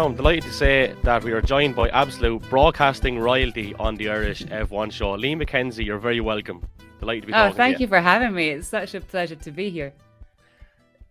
Now, 0.00 0.06
I'm 0.06 0.14
delighted 0.14 0.44
to 0.44 0.52
say 0.54 0.96
that 1.02 1.22
we 1.22 1.32
are 1.32 1.42
joined 1.42 1.76
by 1.76 1.90
absolute 1.90 2.40
broadcasting 2.48 3.18
royalty 3.18 3.74
on 3.74 3.96
the 3.96 4.08
Irish 4.08 4.42
F1 4.44 4.90
show. 4.90 5.12
Lee 5.12 5.34
McKenzie, 5.34 5.84
you're 5.84 5.98
very 5.98 6.22
welcome. 6.22 6.66
Delighted 7.00 7.24
to 7.24 7.26
be 7.26 7.32
Oh, 7.34 7.50
thank 7.50 7.78
you. 7.78 7.84
you 7.84 7.88
for 7.88 8.00
having 8.00 8.32
me. 8.32 8.48
It's 8.48 8.66
such 8.66 8.94
a 8.94 9.02
pleasure 9.02 9.34
to 9.34 9.50
be 9.50 9.68
here. 9.68 9.92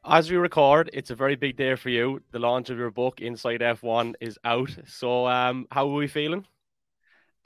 As 0.03 0.31
we 0.31 0.38
record, 0.38 0.89
it's 0.91 1.11
a 1.11 1.15
very 1.15 1.35
big 1.35 1.55
day 1.55 1.75
for 1.75 1.89
you. 1.89 2.23
The 2.31 2.39
launch 2.39 2.71
of 2.71 2.80
your 2.80 2.89
book, 2.89 3.21
Inside 3.21 3.61
F1, 3.61 4.16
is 4.21 4.39
out. 4.44 4.75
So, 4.88 5.27
um, 5.27 5.67
how 5.69 5.88
are 5.88 5.94
we 5.94 6.08
feeling? 6.08 6.47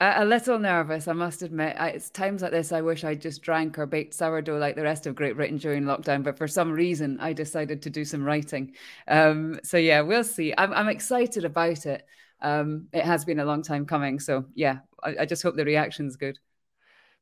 A, 0.04 0.24
little 0.24 0.58
nervous, 0.58 1.08
I 1.08 1.12
must 1.12 1.42
admit. 1.42 1.76
I, 1.78 1.90
it's 1.90 2.10
times 2.10 2.42
like 2.42 2.50
this 2.50 2.72
I 2.72 2.80
wish 2.80 3.04
I'd 3.04 3.20
just 3.20 3.42
drank 3.42 3.78
or 3.78 3.86
baked 3.86 4.14
sourdough 4.14 4.58
like 4.58 4.76
the 4.76 4.82
rest 4.82 5.06
of 5.06 5.14
Great 5.14 5.36
Britain 5.36 5.56
during 5.56 5.84
lockdown. 5.84 6.22
But 6.22 6.36
for 6.36 6.48
some 6.48 6.72
reason, 6.72 7.18
I 7.20 7.32
decided 7.32 7.82
to 7.82 7.90
do 7.90 8.04
some 8.04 8.24
writing. 8.24 8.74
Um, 9.08 9.60
so 9.62 9.76
yeah, 9.76 10.00
we'll 10.00 10.24
see. 10.24 10.52
I'm, 10.56 10.72
I'm 10.72 10.88
excited 10.88 11.44
about 11.44 11.86
it. 11.86 12.04
Um, 12.40 12.88
it 12.92 13.04
has 13.04 13.24
been 13.24 13.40
a 13.40 13.44
long 13.44 13.62
time 13.62 13.86
coming. 13.86 14.20
So 14.20 14.46
yeah, 14.54 14.78
I, 15.02 15.16
I 15.20 15.26
just 15.26 15.42
hope 15.42 15.56
the 15.56 15.64
reaction's 15.64 16.16
good. 16.16 16.38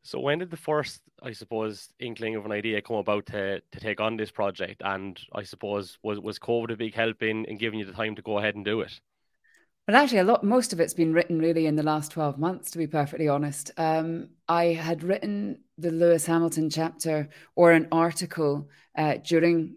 So 0.02 0.18
when 0.18 0.40
did 0.40 0.50
the 0.50 0.56
first, 0.56 1.00
I 1.22 1.32
suppose, 1.32 1.88
inkling 2.00 2.34
of 2.34 2.44
an 2.44 2.52
idea 2.52 2.82
come 2.82 2.96
about 2.96 3.26
to, 3.26 3.60
to 3.60 3.80
take 3.80 4.00
on 4.00 4.16
this 4.16 4.32
project? 4.32 4.82
And 4.84 5.20
I 5.32 5.44
suppose 5.44 5.98
was 6.02 6.18
was 6.18 6.38
COVID 6.38 6.72
a 6.72 6.76
big 6.76 6.94
help 6.94 7.22
in, 7.22 7.44
in 7.44 7.58
giving 7.58 7.78
you 7.78 7.84
the 7.84 7.92
time 7.92 8.16
to 8.16 8.22
go 8.22 8.38
ahead 8.38 8.56
and 8.56 8.64
do 8.64 8.80
it? 8.80 9.00
Well, 9.88 9.96
actually, 9.96 10.18
a 10.18 10.24
lot, 10.24 10.44
most 10.44 10.72
of 10.72 10.78
it's 10.78 10.94
been 10.94 11.12
written 11.12 11.40
really 11.40 11.66
in 11.66 11.74
the 11.74 11.82
last 11.82 12.12
12 12.12 12.38
months, 12.38 12.70
to 12.70 12.78
be 12.78 12.86
perfectly 12.86 13.28
honest. 13.28 13.72
Um, 13.76 14.28
I 14.48 14.66
had 14.66 15.02
written 15.02 15.58
the 15.76 15.90
Lewis 15.90 16.24
Hamilton 16.24 16.70
chapter 16.70 17.28
or 17.56 17.72
an 17.72 17.88
article 17.90 18.68
uh, 18.96 19.14
during 19.16 19.76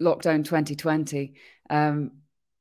lockdown 0.00 0.44
2020. 0.44 1.34
Um, 1.70 2.10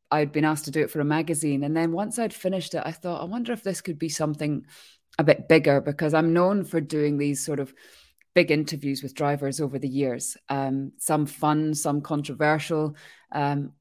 I'd 0.09 0.31
been 0.31 0.45
asked 0.45 0.65
to 0.65 0.71
do 0.71 0.81
it 0.81 0.89
for 0.89 1.01
a 1.01 1.05
magazine. 1.05 1.63
And 1.65 1.75
then 1.75 1.91
once 1.91 2.17
I'd 2.17 2.33
finished 2.33 2.73
it, 2.73 2.83
I 2.85 2.93
thought, 2.93 3.21
I 3.21 3.25
wonder 3.25 3.51
if 3.51 3.61
this 3.61 3.81
could 3.81 3.99
be 3.99 4.09
something 4.09 4.65
a 5.17 5.23
bit 5.23 5.49
bigger 5.49 5.81
because 5.81 6.13
I'm 6.13 6.33
known 6.33 6.63
for 6.63 6.79
doing 6.79 7.17
these 7.17 7.43
sort 7.45 7.59
of 7.59 7.73
big 8.33 8.51
interviews 8.51 9.03
with 9.03 9.15
drivers 9.15 9.59
over 9.59 9.79
the 9.79 9.89
years. 9.89 10.37
Um, 10.47 10.93
some 10.97 11.25
fun, 11.25 11.73
some 11.73 11.99
controversial. 11.99 12.95
Um, 13.33 13.73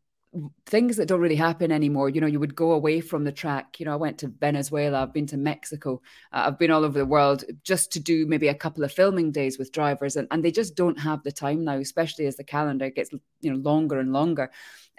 things 0.66 0.96
that 0.96 1.06
don't 1.06 1.20
really 1.20 1.36
happen 1.36 1.72
anymore. 1.72 2.08
You 2.08 2.20
know, 2.20 2.26
you 2.26 2.40
would 2.40 2.54
go 2.54 2.72
away 2.72 3.00
from 3.00 3.24
the 3.24 3.32
track. 3.32 3.80
You 3.80 3.86
know, 3.86 3.92
I 3.92 3.96
went 3.96 4.18
to 4.18 4.28
Venezuela, 4.28 5.02
I've 5.02 5.12
been 5.12 5.26
to 5.28 5.36
Mexico, 5.36 6.02
uh, 6.32 6.44
I've 6.46 6.58
been 6.58 6.70
all 6.70 6.84
over 6.84 6.98
the 6.98 7.06
world 7.06 7.44
just 7.62 7.92
to 7.92 8.00
do 8.00 8.26
maybe 8.26 8.48
a 8.48 8.54
couple 8.54 8.84
of 8.84 8.92
filming 8.92 9.32
days 9.32 9.58
with 9.58 9.72
drivers, 9.72 10.16
and, 10.16 10.28
and 10.30 10.44
they 10.44 10.50
just 10.50 10.74
don't 10.74 10.98
have 10.98 11.22
the 11.22 11.32
time 11.32 11.64
now, 11.64 11.78
especially 11.78 12.26
as 12.26 12.36
the 12.36 12.44
calendar 12.44 12.90
gets 12.90 13.10
you 13.40 13.52
know 13.52 13.58
longer 13.58 13.98
and 13.98 14.12
longer. 14.12 14.50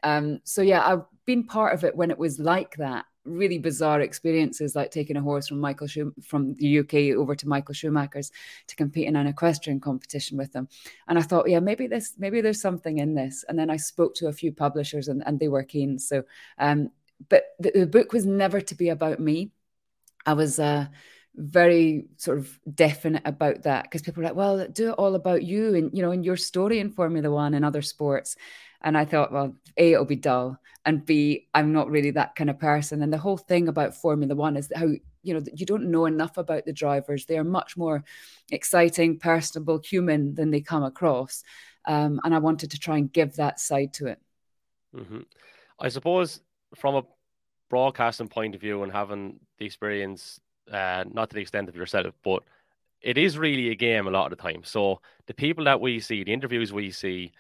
Um, 0.03 0.39
so 0.44 0.61
yeah, 0.61 0.86
I've 0.86 1.03
been 1.25 1.45
part 1.45 1.73
of 1.73 1.83
it 1.83 1.95
when 1.95 2.11
it 2.11 2.17
was 2.17 2.39
like 2.39 2.77
that, 2.77 3.05
really 3.25 3.58
bizarre 3.58 4.02
experiences 4.02 4.75
like 4.75 4.92
taking 4.92 5.17
a 5.17 5.22
horse 5.22 5.48
from 5.48 5.59
Michael 5.59 5.88
Schum- 5.88 6.14
from 6.23 6.56
the 6.56 6.80
UK 6.80 7.17
over 7.17 7.36
to 7.36 7.48
Michael 7.48 7.73
Schumacher's 7.73 8.31
to 8.67 8.76
compete 8.76 9.08
in 9.08 9.16
an 9.16 9.28
equestrian 9.28 9.80
competition 9.80 10.38
with 10.38 10.52
them. 10.53 10.67
And 11.08 11.17
I 11.17 11.22
thought, 11.22 11.50
yeah, 11.50 11.59
maybe 11.59 11.88
this, 11.88 12.14
maybe 12.17 12.42
there's 12.42 12.61
something 12.61 12.98
in 12.98 13.16
this. 13.16 13.45
And 13.48 13.58
then 13.58 13.70
I 13.70 13.78
spoke 13.78 14.16
to 14.16 14.28
a 14.28 14.34
few 14.34 14.52
publishers 14.52 15.08
and, 15.08 15.23
and 15.26 15.39
they 15.39 15.48
were 15.48 15.64
keen. 15.64 16.00
So, 16.00 16.23
um, 16.58 16.92
but 17.28 17.44
the, 17.59 17.72
the 17.72 17.88
book 17.88 18.14
was 18.14 18.26
never 18.26 18.61
to 18.61 18.76
be 18.76 18.89
about 18.89 19.20
me. 19.20 19.52
I 20.26 20.33
was 20.33 20.59
uh, 20.59 20.88
very 21.36 22.08
sort 22.17 22.38
of 22.38 22.60
definite 22.73 23.23
about 23.26 23.64
that 23.64 23.83
because 23.83 24.02
people 24.02 24.22
are 24.22 24.27
like, 24.27 24.36
well, 24.36 24.67
do 24.67 24.89
it 24.89 24.95
all 24.95 25.16
about 25.16 25.43
you 25.43 25.76
and 25.76 25.95
you 25.95 26.02
know, 26.02 26.11
and 26.11 26.26
your 26.26 26.38
story 26.38 26.80
in 26.80 26.92
Formula 26.92 27.30
One 27.32 27.54
and 27.54 27.66
other 27.66 27.82
sports. 27.82 28.36
And 28.82 28.98
I 28.98 29.06
thought, 29.06 29.32
well, 29.32 29.56
A, 29.78 29.94
it'll 29.94 30.06
be 30.06 30.16
dull. 30.16 30.58
And 30.86 31.06
B, 31.06 31.48
I'm 31.54 31.73
not 31.73 31.90
really 31.90 32.12
that 32.12 32.36
kind 32.36 32.50
of 32.50 32.60
person. 32.60 33.02
And 33.02 33.12
the 33.12 33.17
whole 33.17 33.38
thing 33.38 33.67
about 33.67 33.95
Formula 33.95 34.34
One 34.34 34.56
is 34.56 34.72
how, 34.73 34.88
you 35.23 35.34
know, 35.34 35.42
you 35.54 35.66
don't 35.66 35.92
know 35.92 36.06
enough 36.06 36.38
about 36.38 36.66
the 36.66 36.73
drivers. 36.73 37.26
They 37.26 37.38
are 37.38 37.44
much 37.44 37.76
more 37.76 38.04
exciting, 38.52 39.20
personable, 39.20 39.80
human 39.80 40.36
than 40.36 40.52
they 40.52 40.62
come 40.62 40.84
across. 40.84 41.44
Um, 41.86 42.22
and 42.23 42.34
I 42.34 42.40
wanted 42.40 42.72
to 42.72 42.80
try 42.80 42.98
and 42.98 43.12
give 43.12 43.36
that 43.36 43.60
side 43.60 43.94
to 43.95 44.08
it. 44.08 44.20
Mm-hmm. 44.96 45.22
I 45.80 45.90
suppose 45.90 46.42
from 46.76 46.96
a 46.96 47.04
broadcasting 47.70 48.28
point 48.28 48.56
of 48.56 48.61
view 48.61 48.84
and 48.84 48.92
having 48.92 49.40
the 49.58 49.66
experience, 49.66 50.40
uh, 50.72 51.04
not 51.11 51.30
to 51.30 51.36
the 51.36 51.42
extent 51.42 51.70
of 51.70 51.76
yourself, 51.76 52.14
but 52.23 52.44
it 53.02 53.17
is 53.17 53.38
really 53.38 53.70
a 53.70 53.76
game 53.76 54.08
a 54.08 54.11
lot 54.11 54.32
of 54.32 54.38
the 54.38 54.42
time. 54.42 54.64
So 54.64 55.02
the 55.28 55.34
people 55.34 55.66
that 55.66 55.80
we 55.80 56.00
see, 56.00 56.23
the 56.23 56.34
interviews 56.34 56.73
we 56.73 56.92
see, 56.92 57.32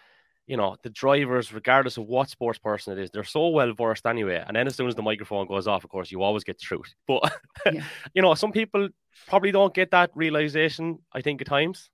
you 0.49 0.57
know, 0.57 0.75
the 0.81 0.89
drivers, 0.89 1.53
regardless 1.53 1.97
of 1.97 2.07
what 2.07 2.27
sports 2.27 2.57
person 2.57 2.97
it 2.97 3.01
is, 3.03 3.11
they're 3.11 3.23
so 3.23 3.49
well 3.49 3.71
versed 3.71 4.07
anyway. 4.07 4.43
And 4.47 4.55
then 4.55 4.65
as 4.65 4.75
soon 4.75 4.87
as 4.87 4.95
the 4.95 5.03
microphone 5.03 5.45
goes 5.45 5.67
off, 5.67 5.83
of 5.83 5.91
course, 5.91 6.11
you 6.11 6.23
always 6.23 6.43
get 6.43 6.57
the 6.57 6.65
truth. 6.65 6.95
But 7.07 7.31
yeah. 7.71 7.83
you 8.15 8.23
know, 8.23 8.33
some 8.33 8.51
people 8.51 8.89
probably 9.27 9.51
don't 9.51 9.75
get 9.75 9.91
that 9.91 10.09
realization, 10.15 10.97
I 11.13 11.21
think, 11.21 11.41
at 11.41 11.47
times. 11.47 11.91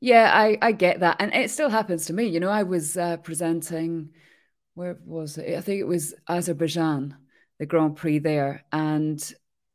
Yeah, 0.00 0.30
I, 0.32 0.56
I 0.62 0.70
get 0.70 1.00
that. 1.00 1.16
And 1.18 1.34
it 1.34 1.50
still 1.50 1.68
happens 1.68 2.06
to 2.06 2.12
me. 2.12 2.26
You 2.26 2.38
know, 2.38 2.48
I 2.48 2.62
was 2.62 2.96
uh, 2.96 3.16
presenting, 3.16 4.10
where 4.74 4.96
was 5.04 5.36
it? 5.36 5.58
I 5.58 5.62
think 5.62 5.80
it 5.80 5.88
was 5.88 6.14
Azerbaijan, 6.28 7.16
the 7.58 7.66
Grand 7.66 7.96
Prix 7.96 8.20
there. 8.20 8.64
And, 8.70 9.20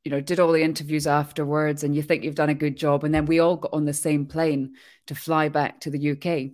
you 0.05 0.11
know, 0.11 0.21
did 0.21 0.39
all 0.39 0.53
the 0.53 0.63
interviews 0.63 1.05
afterwards. 1.05 1.83
And 1.83 1.93
you 1.93 2.01
think 2.01 2.23
you've 2.23 2.35
done 2.35 2.49
a 2.49 2.53
good 2.53 2.77
job. 2.77 3.03
And 3.03 3.13
then 3.13 3.25
we 3.25 3.39
all 3.39 3.57
got 3.57 3.73
on 3.73 3.83
the 3.83 3.93
same 3.93 4.25
plane 4.25 4.75
to 5.07 5.15
fly 5.15 5.49
back 5.49 5.81
to 5.81 5.89
the 5.89 6.11
UK. 6.11 6.53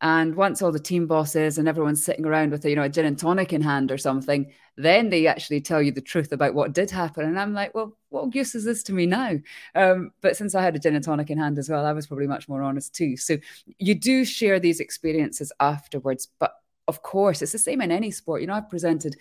And 0.00 0.34
once 0.34 0.60
all 0.60 0.72
the 0.72 0.78
team 0.78 1.06
bosses 1.06 1.56
and 1.56 1.68
everyone's 1.68 2.04
sitting 2.04 2.26
around 2.26 2.50
with 2.50 2.64
a, 2.64 2.70
you 2.70 2.76
know 2.76 2.82
a 2.82 2.88
gin 2.88 3.06
and 3.06 3.18
tonic 3.18 3.52
in 3.52 3.62
hand 3.62 3.90
or 3.90 3.98
something, 3.98 4.52
then 4.76 5.08
they 5.08 5.26
actually 5.26 5.60
tell 5.60 5.80
you 5.80 5.92
the 5.92 6.00
truth 6.00 6.32
about 6.32 6.54
what 6.54 6.72
did 6.72 6.90
happen. 6.90 7.24
And 7.24 7.38
I'm 7.38 7.54
like, 7.54 7.74
well, 7.74 7.96
what 8.10 8.34
use 8.34 8.54
is 8.54 8.64
this 8.64 8.82
to 8.84 8.92
me 8.92 9.06
now? 9.06 9.38
Um, 9.74 10.10
but 10.20 10.36
since 10.36 10.54
I 10.54 10.62
had 10.62 10.74
a 10.76 10.78
gin 10.78 10.94
and 10.94 11.04
tonic 11.04 11.30
in 11.30 11.38
hand 11.38 11.58
as 11.58 11.70
well, 11.70 11.86
I 11.86 11.92
was 11.92 12.06
probably 12.06 12.26
much 12.26 12.48
more 12.48 12.62
honest 12.62 12.94
too. 12.94 13.16
So 13.16 13.38
you 13.78 13.94
do 13.94 14.24
share 14.24 14.58
these 14.58 14.80
experiences 14.80 15.52
afterwards. 15.60 16.28
But 16.38 16.54
of 16.88 17.02
course, 17.02 17.40
it's 17.40 17.52
the 17.52 17.58
same 17.58 17.80
in 17.80 17.90
any 17.90 18.10
sport. 18.10 18.40
You 18.40 18.48
know, 18.48 18.54
I've 18.54 18.68
presented 18.68 19.16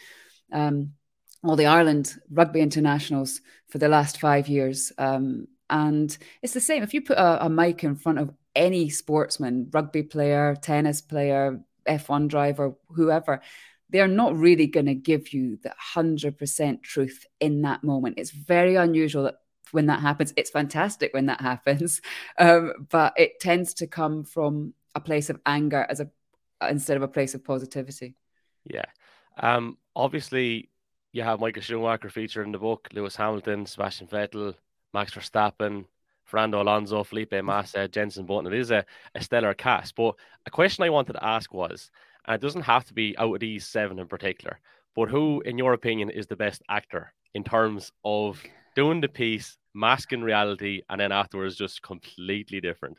um, 0.51 0.93
all 1.43 1.55
the 1.55 1.65
Ireland 1.67 2.15
rugby 2.31 2.61
internationals 2.61 3.41
for 3.69 3.77
the 3.77 3.89
last 3.89 4.19
five 4.19 4.47
years. 4.47 4.91
Um, 4.97 5.47
and 5.69 6.15
it's 6.41 6.53
the 6.53 6.59
same. 6.59 6.83
If 6.83 6.93
you 6.93 7.01
put 7.01 7.17
a, 7.17 7.45
a 7.45 7.49
mic 7.49 7.83
in 7.83 7.95
front 7.95 8.19
of 8.19 8.31
any 8.55 8.89
sportsman, 8.89 9.69
rugby 9.71 10.03
player, 10.03 10.55
tennis 10.61 11.01
player, 11.01 11.59
F1 11.87 12.27
driver, 12.27 12.75
whoever, 12.89 13.41
they're 13.89 14.07
not 14.07 14.35
really 14.35 14.67
going 14.67 14.85
to 14.87 14.95
give 14.95 15.33
you 15.33 15.57
the 15.61 15.73
100% 15.95 16.81
truth 16.81 17.25
in 17.39 17.61
that 17.61 17.83
moment. 17.83 18.17
It's 18.17 18.31
very 18.31 18.75
unusual 18.75 19.23
that 19.23 19.35
when 19.71 19.87
that 19.87 19.99
happens. 19.99 20.33
It's 20.37 20.49
fantastic 20.49 21.13
when 21.13 21.27
that 21.27 21.41
happens, 21.51 22.01
um, 22.37 22.73
but 22.89 23.13
it 23.17 23.39
tends 23.39 23.73
to 23.75 23.87
come 23.87 24.23
from 24.23 24.73
a 24.95 24.99
place 24.99 25.29
of 25.29 25.39
anger 25.45 25.85
as 25.89 25.99
a 25.99 26.09
instead 26.69 26.95
of 26.95 27.03
a 27.03 27.07
place 27.07 27.33
of 27.33 27.43
positivity. 27.43 28.15
Yeah. 28.63 28.85
Um, 29.37 29.77
obviously, 29.95 30.69
you 31.11 31.23
have 31.23 31.39
Michael 31.39 31.61
Schumacher 31.61 32.09
featured 32.09 32.45
in 32.45 32.51
the 32.51 32.59
book, 32.59 32.87
Lewis 32.93 33.15
Hamilton, 33.15 33.65
Sebastian 33.65 34.07
Vettel, 34.07 34.53
Max 34.93 35.13
Verstappen, 35.13 35.85
Fernando 36.33 36.63
Alonso, 36.63 37.03
Felipe 37.03 37.43
Massa, 37.43 37.87
Jensen 37.87 38.25
Button. 38.25 38.51
It 38.51 38.57
is 38.57 38.71
a, 38.71 38.83
a 39.13 39.21
stellar 39.21 39.53
cast. 39.53 39.93
But 39.93 40.15
a 40.47 40.49
question 40.49 40.83
I 40.83 40.89
wanted 40.89 41.13
to 41.13 41.23
ask 41.23 41.53
was, 41.53 41.91
and 42.25 42.33
it 42.33 42.41
doesn't 42.41 42.63
have 42.63 42.85
to 42.85 42.93
be 42.95 43.15
out 43.19 43.35
of 43.35 43.39
these 43.39 43.67
seven 43.67 43.99
in 43.99 44.07
particular, 44.07 44.59
but 44.95 45.09
who, 45.09 45.41
in 45.41 45.59
your 45.59 45.73
opinion, 45.73 46.09
is 46.09 46.25
the 46.25 46.35
best 46.35 46.63
actor 46.67 47.13
in 47.35 47.43
terms 47.43 47.91
of 48.03 48.41
doing 48.75 48.99
the 48.99 49.07
piece, 49.07 49.59
masking 49.75 50.23
reality, 50.23 50.81
and 50.89 50.99
then 50.99 51.11
afterwards 51.11 51.55
just 51.55 51.83
completely 51.83 52.59
different? 52.59 52.97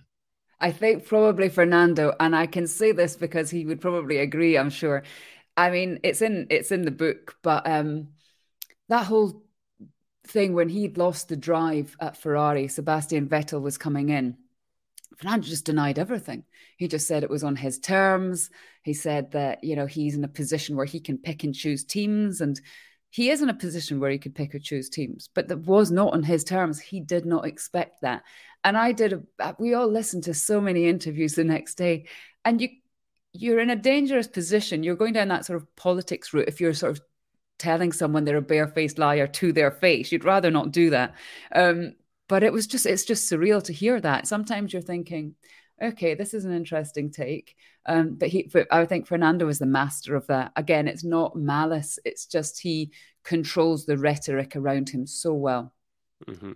I 0.61 0.71
think 0.71 1.05
probably 1.05 1.49
Fernando, 1.49 2.15
and 2.21 2.37
I 2.37 2.47
can 2.47 2.69
say 2.69 2.93
this 2.93 3.17
because 3.17 3.51
he 3.51 3.67
would 3.67 3.81
probably 3.81 4.19
agree. 4.19 4.57
I'm 4.57 4.71
sure. 4.71 5.03
I 5.57 5.71
mean, 5.71 5.99
it's 6.05 6.23
in 6.23 6.47
it's 6.51 6.71
in 6.71 6.83
the 6.83 6.93
book, 6.93 7.35
but 7.43 7.69
um, 7.69 8.11
that 8.89 9.07
whole 9.07 9.44
thing 10.27 10.55
when 10.55 10.69
he'd 10.69 10.99
lost 10.99 11.29
the 11.29 11.37
drive 11.37 11.97
at 12.01 12.17
Ferrari, 12.17 12.69
Sebastian 12.69 13.29
Vettel 13.29 13.63
was 13.63 13.79
coming 13.79 14.09
in. 14.09 14.37
Fernando 15.17 15.47
just 15.47 15.67
denied 15.67 15.99
everything. 15.99 16.45
He 16.77 16.89
just 16.89 17.07
said 17.07 17.23
it 17.23 17.31
was 17.31 17.45
on 17.45 17.57
his 17.57 17.79
terms. 17.79 18.51
He 18.83 18.95
said 18.95 19.33
that, 19.33 19.63
you 19.63 19.77
know, 19.77 19.87
he's 19.87 20.17
in 20.17 20.25
a 20.25 20.29
position 20.29 20.77
where 20.77 20.87
he 20.87 21.01
can 21.01 21.19
pick 21.19 21.45
and 21.45 21.55
choose 21.55 21.85
teams. 21.85 22.41
And 22.41 22.61
he 23.11 23.31
is 23.31 23.43
in 23.43 23.49
a 23.49 23.55
position 23.55 24.01
where 24.01 24.11
he 24.11 24.19
could 24.19 24.35
pick 24.35 24.55
or 24.55 24.59
choose 24.59 24.89
teams, 24.89 25.29
but 25.35 25.47
that 25.49 25.59
was 25.59 25.93
not 25.93 26.15
on 26.15 26.25
his 26.25 26.43
terms. 26.43 26.81
He 26.81 27.01
did 27.01 27.25
not 27.25 27.47
expect 27.47 28.01
that. 28.01 28.25
And 28.65 28.77
I 28.77 28.93
did, 28.93 29.13
a, 29.13 29.23
uh, 29.39 29.53
we 29.59 29.75
all 29.75 29.87
listened 29.87 30.25
to 30.25 30.35
so 30.35 30.61
many 30.61 30.89
interviews 30.89 31.35
the 31.35 31.45
next 31.45 31.77
day. 31.77 32.07
And 32.45 32.61
you, 32.61 32.71
you're 33.33 33.61
in 33.61 33.71
a 33.71 33.77
dangerous 33.77 34.27
position. 34.27 34.83
You're 34.83 34.97
going 34.97 35.13
down 35.13 35.29
that 35.29 35.45
sort 35.45 35.61
of 35.61 35.77
politics 35.77 36.33
route 36.33 36.49
if 36.49 36.61
you're 36.61 36.73
sort 36.73 36.93
of 36.93 37.01
telling 37.59 37.93
someone 37.93 38.25
they're 38.25 38.37
a 38.37 38.43
barefaced 38.43 38.99
liar 38.99 39.27
to 39.27 39.53
their 39.53 39.71
face. 39.71 40.11
You'd 40.11 40.25
rather 40.25 40.51
not 40.51 40.73
do 40.73 40.91
that. 40.91 41.15
Um, 41.55 41.95
but 42.29 42.43
it 42.43 42.53
was 42.53 42.67
just, 42.67 42.87
it's 42.87 43.05
just 43.05 43.31
surreal 43.31 43.63
to 43.65 43.73
hear 43.73 44.01
that. 44.01 44.27
Sometimes 44.27 44.73
you're 44.73 44.83
thinking, 44.83 45.35
okay, 45.83 46.15
this 46.15 46.35
is 46.35 46.45
an 46.45 46.55
interesting 46.55 47.11
take. 47.11 47.57
Um, 47.87 48.15
but 48.15 48.29
he, 48.29 48.49
but 48.53 48.67
I 48.71 48.87
think 48.87 49.07
Fernando 49.07 49.49
is 49.49 49.59
the 49.59 49.67
master 49.67 50.17
of 50.17 50.27
that. 50.29 50.53
Again, 50.57 50.89
it's 50.89 51.05
not 51.05 51.37
malice; 51.37 51.99
it's 52.05 52.27
just 52.27 52.61
he 52.61 52.93
controls 53.25 53.85
the 53.85 53.99
rhetoric 53.99 54.57
around 54.57 54.89
him 54.89 55.07
so 55.07 55.35
well. 55.35 55.75
Mm-hmm. 56.27 56.53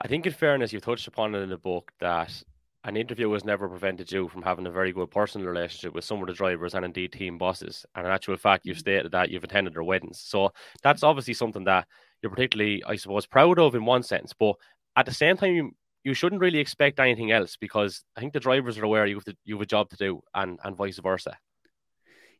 I 0.00 0.08
think, 0.08 0.26
in 0.26 0.32
fairness, 0.32 0.72
you 0.72 0.78
touched 0.78 1.08
upon 1.08 1.34
it 1.34 1.40
in 1.40 1.48
the 1.48 1.56
book 1.56 1.90
that 1.98 2.44
an 2.84 2.96
interview 2.96 3.30
has 3.32 3.44
never 3.44 3.68
prevented 3.68 4.10
you 4.10 4.28
from 4.28 4.42
having 4.42 4.66
a 4.66 4.70
very 4.70 4.92
good 4.92 5.10
personal 5.10 5.46
relationship 5.46 5.94
with 5.94 6.04
some 6.04 6.20
of 6.20 6.28
the 6.28 6.32
drivers 6.32 6.74
and 6.74 6.84
indeed 6.84 7.12
team 7.12 7.36
bosses. 7.36 7.84
And 7.94 8.06
in 8.06 8.12
actual 8.12 8.36
fact, 8.36 8.64
you've 8.64 8.76
mm-hmm. 8.76 8.80
stated 8.80 9.12
that 9.12 9.30
you've 9.30 9.44
attended 9.44 9.74
their 9.74 9.82
weddings. 9.82 10.20
So 10.20 10.52
that's 10.82 11.02
obviously 11.02 11.34
something 11.34 11.64
that 11.64 11.86
you're 12.22 12.30
particularly, 12.30 12.82
I 12.86 12.96
suppose, 12.96 13.26
proud 13.26 13.58
of 13.58 13.74
in 13.74 13.84
one 13.84 14.02
sense. 14.02 14.32
But 14.38 14.56
at 14.96 15.06
the 15.06 15.14
same 15.14 15.36
time, 15.36 15.54
you, 15.54 15.74
you 16.04 16.14
shouldn't 16.14 16.40
really 16.40 16.58
expect 16.58 17.00
anything 17.00 17.32
else 17.32 17.56
because 17.56 18.04
I 18.16 18.20
think 18.20 18.32
the 18.32 18.40
drivers 18.40 18.78
are 18.78 18.84
aware 18.84 19.06
you 19.06 19.16
have, 19.16 19.24
to, 19.24 19.36
you 19.44 19.56
have 19.56 19.62
a 19.62 19.66
job 19.66 19.90
to 19.90 19.96
do 19.96 20.22
and, 20.34 20.58
and 20.62 20.76
vice 20.76 20.98
versa. 20.98 21.36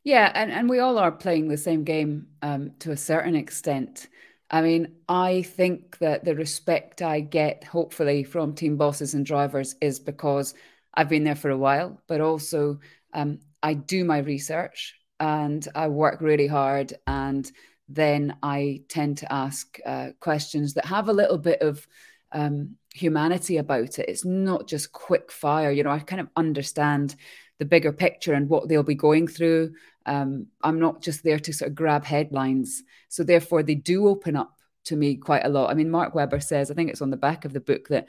Yeah, 0.03 0.31
and, 0.33 0.51
and 0.51 0.69
we 0.69 0.79
all 0.79 0.97
are 0.97 1.11
playing 1.11 1.49
the 1.49 1.57
same 1.57 1.83
game 1.83 2.27
um, 2.41 2.71
to 2.79 2.91
a 2.91 2.97
certain 2.97 3.35
extent. 3.35 4.07
I 4.51 4.61
mean, 4.61 4.95
I 5.07 5.43
think 5.43 5.99
that 5.99 6.25
the 6.25 6.35
respect 6.35 7.01
I 7.01 7.19
get, 7.19 7.63
hopefully, 7.63 8.23
from 8.23 8.55
team 8.55 8.77
bosses 8.77 9.13
and 9.13 9.25
drivers 9.25 9.75
is 9.79 9.99
because 9.99 10.55
I've 10.93 11.09
been 11.09 11.23
there 11.23 11.35
for 11.35 11.51
a 11.51 11.57
while, 11.57 12.01
but 12.07 12.19
also 12.19 12.79
um, 13.13 13.39
I 13.61 13.75
do 13.75 14.03
my 14.03 14.19
research 14.19 14.95
and 15.19 15.67
I 15.75 15.87
work 15.87 16.21
really 16.21 16.47
hard. 16.47 16.93
And 17.05 17.49
then 17.87 18.37
I 18.41 18.81
tend 18.89 19.19
to 19.19 19.31
ask 19.31 19.77
uh, 19.85 20.09
questions 20.19 20.73
that 20.73 20.85
have 20.85 21.09
a 21.09 21.13
little 21.13 21.37
bit 21.37 21.61
of 21.61 21.87
um, 22.31 22.75
humanity 22.93 23.57
about 23.57 23.99
it. 23.99 24.09
It's 24.09 24.25
not 24.25 24.67
just 24.67 24.91
quick 24.91 25.31
fire. 25.31 25.71
You 25.71 25.83
know, 25.83 25.91
I 25.91 25.99
kind 25.99 26.21
of 26.21 26.29
understand 26.35 27.15
the 27.59 27.65
bigger 27.65 27.91
picture 27.91 28.33
and 28.33 28.49
what 28.49 28.67
they'll 28.67 28.83
be 28.83 28.95
going 28.95 29.27
through. 29.27 29.73
Um, 30.05 30.47
I'm 30.63 30.79
not 30.79 31.01
just 31.01 31.23
there 31.23 31.39
to 31.39 31.53
sort 31.53 31.69
of 31.69 31.75
grab 31.75 32.05
headlines. 32.05 32.83
So 33.09 33.23
therefore, 33.23 33.63
they 33.63 33.75
do 33.75 34.07
open 34.07 34.35
up 34.35 34.57
to 34.85 34.95
me 34.95 35.15
quite 35.15 35.45
a 35.45 35.49
lot. 35.49 35.69
I 35.69 35.73
mean, 35.73 35.91
Mark 35.91 36.15
Webber 36.15 36.39
says, 36.39 36.71
I 36.71 36.73
think 36.73 36.89
it's 36.89 37.01
on 37.01 37.11
the 37.11 37.17
back 37.17 37.45
of 37.45 37.53
the 37.53 37.59
book 37.59 37.89
that 37.89 38.07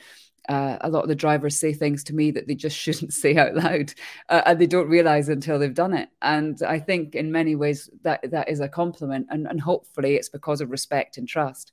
uh, 0.49 0.79
a 0.81 0.89
lot 0.89 1.03
of 1.03 1.09
the 1.09 1.15
drivers 1.15 1.59
say 1.59 1.73
things 1.73 2.05
to 2.05 2.15
me 2.15 2.31
that 2.31 2.47
they 2.47 2.55
just 2.55 2.77
shouldn't 2.85 3.13
say 3.13 3.37
out 3.37 3.55
loud, 3.55 3.93
uh, 4.29 4.43
and 4.47 4.59
they 4.59 4.67
don't 4.67 4.89
realize 4.89 5.29
until 5.29 5.59
they've 5.59 5.75
done 5.75 5.93
it. 5.93 6.09
And 6.23 6.63
I 6.63 6.79
think 6.79 7.15
in 7.15 7.33
many 7.33 7.57
ways 7.57 7.91
that 8.03 8.31
that 8.31 8.49
is 8.49 8.61
a 8.61 8.69
compliment, 8.69 9.27
and, 9.31 9.47
and 9.47 9.61
hopefully 9.61 10.15
it's 10.15 10.29
because 10.29 10.61
of 10.61 10.71
respect 10.71 11.19
and 11.19 11.29
trust. 11.29 11.73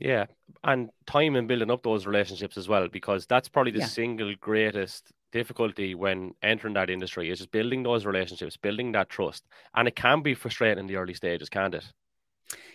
Yeah, 0.00 0.26
and 0.62 0.90
time 1.06 1.34
in 1.34 1.48
building 1.48 1.70
up 1.70 1.82
those 1.82 2.06
relationships 2.06 2.56
as 2.56 2.68
well, 2.68 2.88
because 2.88 3.26
that's 3.26 3.48
probably 3.48 3.72
the 3.72 3.80
yeah. 3.80 3.86
single 3.86 4.32
greatest 4.40 5.12
difficulty 5.32 5.94
when 5.94 6.34
entering 6.42 6.74
that 6.74 6.90
industry 6.90 7.30
is 7.30 7.38
just 7.38 7.50
building 7.50 7.82
those 7.82 8.06
relationships, 8.06 8.56
building 8.56 8.92
that 8.92 9.08
trust. 9.08 9.44
And 9.74 9.88
it 9.88 9.96
can 9.96 10.22
be 10.22 10.34
frustrating 10.34 10.78
in 10.78 10.86
the 10.86 10.96
early 10.96 11.14
stages, 11.14 11.48
can't 11.48 11.74
it? 11.74 11.84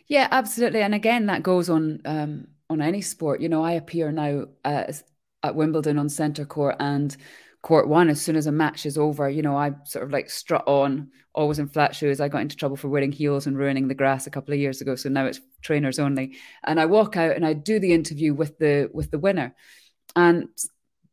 Yeah, 0.08 0.28
absolutely. 0.32 0.82
And 0.82 0.94
again, 0.94 1.28
that 1.28 1.44
goes 1.44 1.70
on 1.70 2.02
um, 2.06 2.48
on 2.70 2.82
any 2.82 3.02
sport. 3.02 3.42
You 3.42 3.50
know, 3.50 3.64
I 3.64 3.74
appear 3.74 4.12
now 4.12 4.46
uh, 4.66 4.92
at 5.44 5.56
Wimbledon 5.56 5.98
on 5.98 6.10
centre 6.10 6.46
court 6.46 6.76
and 6.80 7.16
court 7.62 7.88
one. 7.88 8.10
As 8.10 8.22
soon 8.22 8.36
as 8.36 8.48
a 8.48 8.52
match 8.52 8.86
is 8.86 8.98
over, 8.98 9.30
you 9.30 9.42
know, 9.42 9.58
I 9.58 9.72
sort 9.86 10.04
of 10.04 10.12
like 10.12 10.30
strut 10.30 10.68
on, 10.68 11.10
always 11.34 11.60
in 11.60 11.70
flat 11.70 11.96
shoes. 11.96 12.20
I 12.20 12.28
got 12.28 12.42
into 12.42 12.56
trouble 12.56 12.76
for 12.76 12.90
wearing 12.90 13.12
heels 13.12 13.48
and 13.48 13.58
ruining 13.58 13.88
the 13.88 13.96
grass 13.96 14.28
a 14.28 14.32
couple 14.32 14.54
of 14.54 14.60
years 14.60 14.82
ago, 14.82 14.96
so 14.96 15.10
now 15.10 15.26
it's 15.26 15.42
trainers 15.62 16.00
only. 16.00 16.38
And 16.64 16.80
I 16.80 16.86
walk 16.86 17.18
out 17.18 17.36
and 17.36 17.46
I 17.46 17.54
do 17.54 17.80
the 17.80 17.94
interview 17.94 18.34
with 18.34 18.58
the 18.58 18.90
with 18.94 19.10
the 19.10 19.20
winner. 19.20 19.56
And 20.16 20.50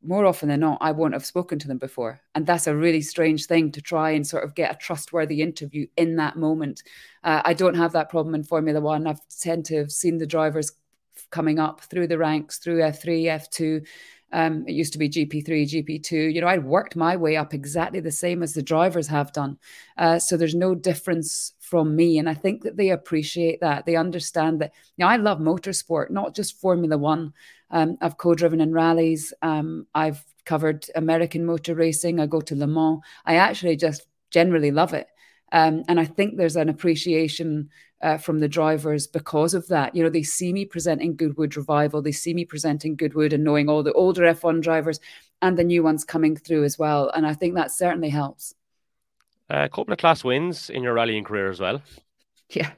more 0.03 0.25
often 0.25 0.49
than 0.49 0.61
not, 0.61 0.79
I 0.81 0.93
won't 0.93 1.15
have 1.15 1.27
spoken 1.27 1.59
to 1.59 1.69
them 1.69 1.79
before. 1.79 2.21
And 2.35 2.47
that's 2.47 2.67
a 2.67 2.77
really 2.77 3.03
strange 3.03 3.47
thing 3.47 3.71
to 3.73 3.83
try 3.83 4.11
and 4.11 4.27
sort 4.27 4.45
of 4.45 4.55
get 4.55 4.73
a 4.73 4.79
trustworthy 4.79 5.43
interview 5.43 5.87
in 5.97 6.17
that 6.17 6.37
moment. 6.37 6.83
Uh, 7.23 7.43
I 7.45 7.55
don't 7.55 7.75
have 7.75 7.93
that 7.93 8.09
problem 8.09 8.35
in 8.35 8.43
Formula 8.43 8.81
One. 8.81 9.07
I've 9.07 9.21
tend 9.41 9.67
to 9.67 9.77
have 9.77 9.93
seen 9.93 10.19
the 10.19 10.27
drivers 10.27 10.73
coming 11.31 11.59
up 11.59 11.83
through 11.83 12.07
the 12.07 12.19
ranks, 12.19 12.59
through 12.59 12.79
F3, 12.79 13.25
F2. 13.25 13.87
Um, 14.33 14.65
it 14.67 14.73
used 14.73 14.93
to 14.93 14.99
be 14.99 15.09
GP3, 15.09 15.65
GP2. 15.65 16.33
You 16.33 16.41
know, 16.41 16.49
I'd 16.49 16.65
worked 16.65 16.97
my 16.97 17.17
way 17.17 17.37
up 17.37 17.53
exactly 17.53 18.01
the 18.01 18.13
same 18.13 18.43
as 18.43 18.55
the 18.55 18.63
drivers 18.63 19.09
have 19.09 19.33
done. 19.33 19.59
Uh, 19.97 20.19
so 20.19 20.37
there's 20.37 20.55
no 20.55 20.75
difference 20.75 21.55
from 21.61 21.95
me. 21.97 22.19
And 22.19 22.29
I 22.29 22.35
think 22.35 22.63
that 22.63 22.77
they 22.77 22.91
appreciate 22.91 23.61
that. 23.61 23.87
They 23.87 23.97
understand 23.97 24.61
that, 24.61 24.73
you 24.97 25.05
know, 25.05 25.11
I 25.11 25.17
love 25.17 25.39
motorsport, 25.39 26.11
not 26.11 26.35
just 26.35 26.61
Formula 26.61 26.97
One. 26.99 27.33
Um, 27.71 27.97
I've 28.01 28.19
co 28.19 28.35
driven 28.35 28.61
in 28.61 28.73
rallies. 28.73 29.33
Um, 29.43 29.87
I've 29.95 30.25
covered 30.45 30.87
American 30.97 31.47
motor 31.47 31.75
racing. 31.75 32.19
I 32.19 32.27
go 32.27 32.41
to 32.41 32.57
Le 32.57 32.67
Mans. 32.67 33.01
I 33.25 33.37
actually 33.37 33.77
just 33.77 34.07
generally 34.31 34.71
love 34.71 34.95
it. 34.95 35.07
Um, 35.53 35.83
and 35.89 35.99
I 35.99 36.05
think 36.05 36.37
there's 36.37 36.57
an 36.57 36.69
appreciation 36.69 37.71
uh, 38.03 38.17
from 38.17 38.41
the 38.41 38.49
drivers 38.49 39.07
because 39.07 39.55
of 39.55 39.69
that. 39.69 39.95
You 39.95 40.03
know, 40.03 40.11
they 40.11 40.23
see 40.23 40.53
me 40.53 40.65
presenting 40.65 41.17
Goodwood 41.17 41.57
Revival, 41.57 42.03
they 42.03 42.13
see 42.13 42.35
me 42.35 42.45
presenting 42.45 42.97
Goodwood 42.97 43.33
and 43.33 43.45
knowing 43.45 43.69
all 43.69 43.83
the 43.83 43.93
older 43.93 44.23
F1 44.23 44.63
drivers 44.63 45.01
and 45.43 45.59
the 45.59 45.65
new 45.65 45.83
ones 45.83 46.05
coming 46.05 46.37
through 46.37 46.65
as 46.65 46.79
well. 46.79 47.11
And 47.11 47.27
I 47.27 47.35
think 47.35 47.55
that 47.55 47.71
certainly 47.71 48.11
helps. 48.11 48.55
A 49.49 49.69
couple 49.69 49.93
of 49.93 49.99
class 49.99 50.23
wins 50.23 50.71
in 50.71 50.83
your 50.83 50.95
rallying 50.95 51.25
career 51.25 51.51
as 51.51 51.61
well. 51.61 51.83
Yeah. 52.51 52.71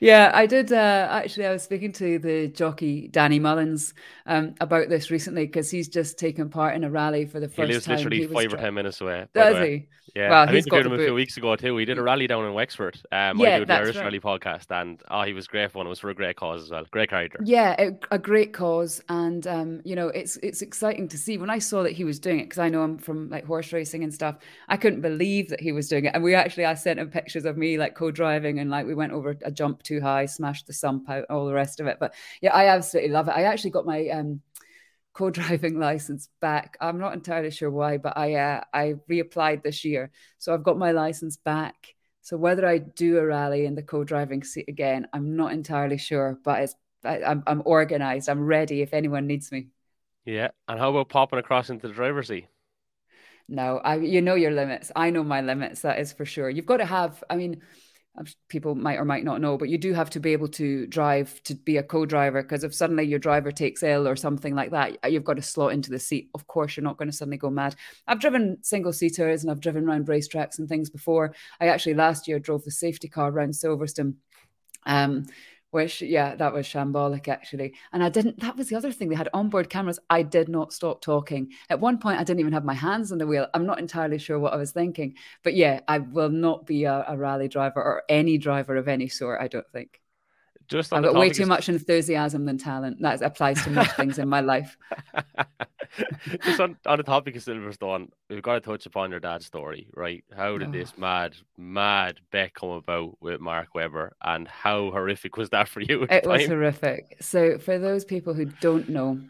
Yeah, 0.00 0.30
I 0.34 0.46
did. 0.46 0.72
Uh, 0.72 1.08
actually, 1.10 1.46
I 1.46 1.52
was 1.52 1.62
speaking 1.62 1.92
to 1.92 2.18
the 2.18 2.48
jockey 2.48 3.08
Danny 3.08 3.38
Mullins 3.38 3.94
um, 4.26 4.54
about 4.60 4.88
this 4.88 5.10
recently 5.10 5.46
because 5.46 5.70
he's 5.70 5.88
just 5.88 6.18
taken 6.18 6.48
part 6.48 6.74
in 6.74 6.84
a 6.84 6.90
rally 6.90 7.26
for 7.26 7.40
the 7.40 7.48
first 7.48 7.56
time. 7.56 7.66
He 7.68 7.72
lives 7.74 7.84
time. 7.86 7.96
literally 7.96 8.20
he 8.20 8.26
five 8.26 8.52
or 8.52 8.56
ten 8.56 8.74
minutes 8.74 9.00
away. 9.00 9.26
Does 9.32 9.58
he? 9.66 9.86
Yeah, 10.14 10.30
well, 10.30 10.48
I 10.48 10.52
interviewed 10.52 10.86
him 10.86 10.92
a 10.92 10.98
few 10.98 11.14
weeks 11.14 11.36
ago 11.36 11.56
too. 11.56 11.76
He 11.76 11.84
did 11.84 11.98
a 11.98 12.02
rally 12.02 12.28
down 12.28 12.44
in 12.44 12.54
Wexford. 12.54 13.00
Um, 13.10 13.36
yeah, 13.38 13.56
I 13.56 13.58
do 13.58 13.64
the 13.64 13.74
Irish 13.74 13.96
right. 13.96 14.04
Rally 14.04 14.20
podcast, 14.20 14.70
and 14.70 15.02
oh, 15.10 15.22
he 15.22 15.32
was 15.32 15.48
great 15.48 15.72
fun. 15.72 15.86
It 15.86 15.88
was 15.88 15.98
for 15.98 16.10
a 16.10 16.14
great 16.14 16.36
cause 16.36 16.62
as 16.62 16.70
well. 16.70 16.84
Great 16.92 17.10
character. 17.10 17.40
Yeah, 17.42 17.74
a, 17.78 18.14
a 18.14 18.18
great 18.18 18.52
cause, 18.52 19.02
and 19.08 19.44
um, 19.48 19.80
you 19.84 19.96
know, 19.96 20.08
it's 20.08 20.36
it's 20.36 20.62
exciting 20.62 21.08
to 21.08 21.18
see 21.18 21.36
when 21.36 21.50
I 21.50 21.58
saw 21.58 21.82
that 21.82 21.92
he 21.92 22.04
was 22.04 22.20
doing 22.20 22.38
it 22.38 22.44
because 22.44 22.60
I 22.60 22.68
know 22.68 22.84
him 22.84 22.96
from 22.96 23.28
like 23.28 23.44
horse 23.44 23.72
racing 23.72 24.04
and 24.04 24.14
stuff. 24.14 24.36
I 24.68 24.76
couldn't 24.76 25.00
believe 25.00 25.48
that 25.48 25.60
he 25.60 25.72
was 25.72 25.88
doing 25.88 26.04
it, 26.04 26.12
and 26.14 26.22
we 26.22 26.36
actually 26.36 26.66
I 26.66 26.74
sent 26.74 27.00
him 27.00 27.10
pictures 27.10 27.44
of 27.44 27.56
me 27.56 27.76
like 27.76 27.96
co-driving, 27.96 28.60
and 28.60 28.70
like 28.70 28.86
we 28.86 28.94
went 28.94 29.12
over 29.12 29.36
a 29.44 29.50
jump 29.54 29.82
too 29.82 30.00
high, 30.00 30.26
smash 30.26 30.64
the 30.64 30.72
sump 30.72 31.08
out, 31.10 31.26
all 31.30 31.46
the 31.46 31.54
rest 31.54 31.80
of 31.80 31.86
it. 31.86 31.98
But 32.00 32.14
yeah, 32.42 32.54
I 32.54 32.68
absolutely 32.68 33.12
love 33.12 33.28
it. 33.28 33.32
I 33.36 33.44
actually 33.44 33.70
got 33.72 33.86
my 33.86 34.08
um 34.08 34.40
co-driving 35.14 35.78
license 35.80 36.28
back. 36.40 36.76
I'm 36.80 36.98
not 36.98 37.14
entirely 37.14 37.50
sure 37.50 37.70
why, 37.70 37.98
but 37.98 38.16
I 38.16 38.34
uh, 38.34 38.60
I 38.72 38.94
reapplied 39.10 39.62
this 39.62 39.84
year, 39.84 40.10
so 40.38 40.54
I've 40.54 40.64
got 40.64 40.78
my 40.78 40.92
license 40.92 41.36
back. 41.36 41.94
So 42.22 42.36
whether 42.36 42.66
I 42.66 42.78
do 42.78 43.18
a 43.18 43.26
rally 43.26 43.66
in 43.66 43.74
the 43.74 43.82
co-driving 43.82 44.44
seat 44.44 44.66
again, 44.68 45.06
I'm 45.12 45.36
not 45.36 45.52
entirely 45.52 45.98
sure, 45.98 46.38
but 46.44 46.62
it's 46.62 46.74
I, 47.04 47.22
I'm 47.22 47.42
I'm 47.46 47.62
organized. 47.64 48.28
I'm 48.28 48.44
ready 48.44 48.82
if 48.82 48.94
anyone 48.94 49.26
needs 49.26 49.52
me. 49.52 49.68
Yeah, 50.26 50.48
and 50.68 50.78
how 50.78 50.90
about 50.90 51.08
popping 51.08 51.38
across 51.38 51.70
into 51.70 51.88
the 51.88 51.94
driver's 51.94 52.28
seat? 52.28 52.48
No, 53.48 53.78
I 53.78 53.96
you 53.96 54.22
know 54.22 54.34
your 54.34 54.50
limits. 54.52 54.90
I 54.96 55.10
know 55.10 55.22
my 55.22 55.40
limits. 55.40 55.82
That 55.82 55.98
is 55.98 56.12
for 56.12 56.24
sure. 56.24 56.48
You've 56.48 56.66
got 56.66 56.78
to 56.78 56.86
have. 56.86 57.22
I 57.28 57.36
mean 57.36 57.62
people 58.48 58.74
might 58.76 58.98
or 58.98 59.04
might 59.04 59.24
not 59.24 59.40
know, 59.40 59.58
but 59.58 59.68
you 59.68 59.76
do 59.76 59.92
have 59.92 60.08
to 60.10 60.20
be 60.20 60.32
able 60.32 60.46
to 60.46 60.86
drive 60.86 61.42
to 61.44 61.54
be 61.54 61.76
a 61.78 61.82
co-driver 61.82 62.42
because 62.42 62.62
if 62.62 62.72
suddenly 62.72 63.02
your 63.04 63.18
driver 63.18 63.50
takes 63.50 63.82
ill 63.82 64.06
or 64.06 64.14
something 64.14 64.54
like 64.54 64.70
that, 64.70 65.10
you've 65.10 65.24
got 65.24 65.34
to 65.34 65.42
slot 65.42 65.72
into 65.72 65.90
the 65.90 65.98
seat. 65.98 66.30
Of 66.32 66.46
course, 66.46 66.76
you're 66.76 66.84
not 66.84 66.96
going 66.96 67.10
to 67.10 67.16
suddenly 67.16 67.38
go 67.38 67.50
mad. 67.50 67.74
I've 68.06 68.20
driven 68.20 68.58
single 68.62 68.92
seaters 68.92 69.42
and 69.42 69.50
I've 69.50 69.60
driven 69.60 69.88
around 69.88 70.06
racetracks 70.06 70.58
and 70.58 70.68
things 70.68 70.90
before. 70.90 71.34
I 71.60 71.68
actually 71.68 71.94
last 71.94 72.28
year 72.28 72.38
drove 72.38 72.64
the 72.64 72.70
safety 72.70 73.08
car 73.08 73.30
around 73.30 73.50
Silverstone. 73.50 74.14
Um, 74.86 75.26
which 75.74 76.00
yeah 76.00 76.36
that 76.36 76.52
was 76.52 76.66
shambolic 76.66 77.26
actually. 77.28 77.74
And 77.92 78.02
i 78.02 78.08
didn't 78.08 78.38
that 78.40 78.56
was 78.56 78.68
the 78.68 78.76
other 78.76 78.92
thing 78.92 79.08
they 79.08 79.16
had 79.16 79.28
onboard 79.34 79.68
cameras. 79.68 79.98
I 80.08 80.22
did 80.22 80.48
not 80.48 80.72
stop 80.72 81.00
talking. 81.00 81.52
At 81.68 81.80
one 81.80 81.98
point 81.98 82.20
i 82.20 82.24
didn't 82.24 82.40
even 82.40 82.52
have 82.52 82.64
my 82.64 82.74
hands 82.74 83.10
on 83.12 83.18
the 83.18 83.26
wheel. 83.26 83.48
I'm 83.54 83.66
not 83.66 83.80
entirely 83.80 84.18
sure 84.18 84.38
what 84.38 84.52
i 84.52 84.56
was 84.56 84.72
thinking. 84.72 85.14
But 85.42 85.54
yeah 85.54 85.80
i 85.88 85.98
will 85.98 86.30
not 86.30 86.66
be 86.66 86.84
a, 86.84 87.04
a 87.08 87.16
rally 87.16 87.48
driver 87.48 87.82
or 87.82 88.02
any 88.08 88.38
driver 88.38 88.76
of 88.76 88.88
any 88.88 89.08
sort 89.08 89.40
i 89.40 89.48
don't 89.48 89.70
think 89.72 90.00
just 90.68 90.92
I've 90.92 91.02
got 91.02 91.14
way 91.14 91.30
too 91.30 91.46
much 91.46 91.68
enthusiasm 91.68 92.44
than 92.46 92.58
talent. 92.58 93.00
That 93.00 93.22
applies 93.22 93.62
to 93.64 93.70
most 93.70 93.92
things 93.96 94.18
in 94.18 94.28
my 94.28 94.40
life. 94.40 94.76
just 96.42 96.60
on, 96.60 96.76
on 96.86 96.98
the 96.98 97.04
topic 97.04 97.36
of 97.36 97.44
Silverstone, 97.44 98.08
we've 98.28 98.42
got 98.42 98.54
to 98.54 98.60
touch 98.60 98.86
upon 98.86 99.10
your 99.10 99.20
dad's 99.20 99.46
story, 99.46 99.88
right? 99.94 100.24
How 100.34 100.58
did 100.58 100.68
oh. 100.68 100.72
this 100.72 100.96
mad, 100.96 101.34
mad 101.56 102.20
bet 102.30 102.54
come 102.54 102.70
about 102.70 103.16
with 103.20 103.40
Mark 103.40 103.74
Webber, 103.74 104.16
and 104.22 104.48
how 104.48 104.90
horrific 104.90 105.36
was 105.36 105.50
that 105.50 105.68
for 105.68 105.80
you? 105.80 106.06
It 106.10 106.26
was 106.26 106.46
horrific. 106.46 107.18
So, 107.20 107.58
for 107.58 107.78
those 107.78 108.04
people 108.04 108.34
who 108.34 108.46
don't 108.46 108.88
know, 108.88 109.20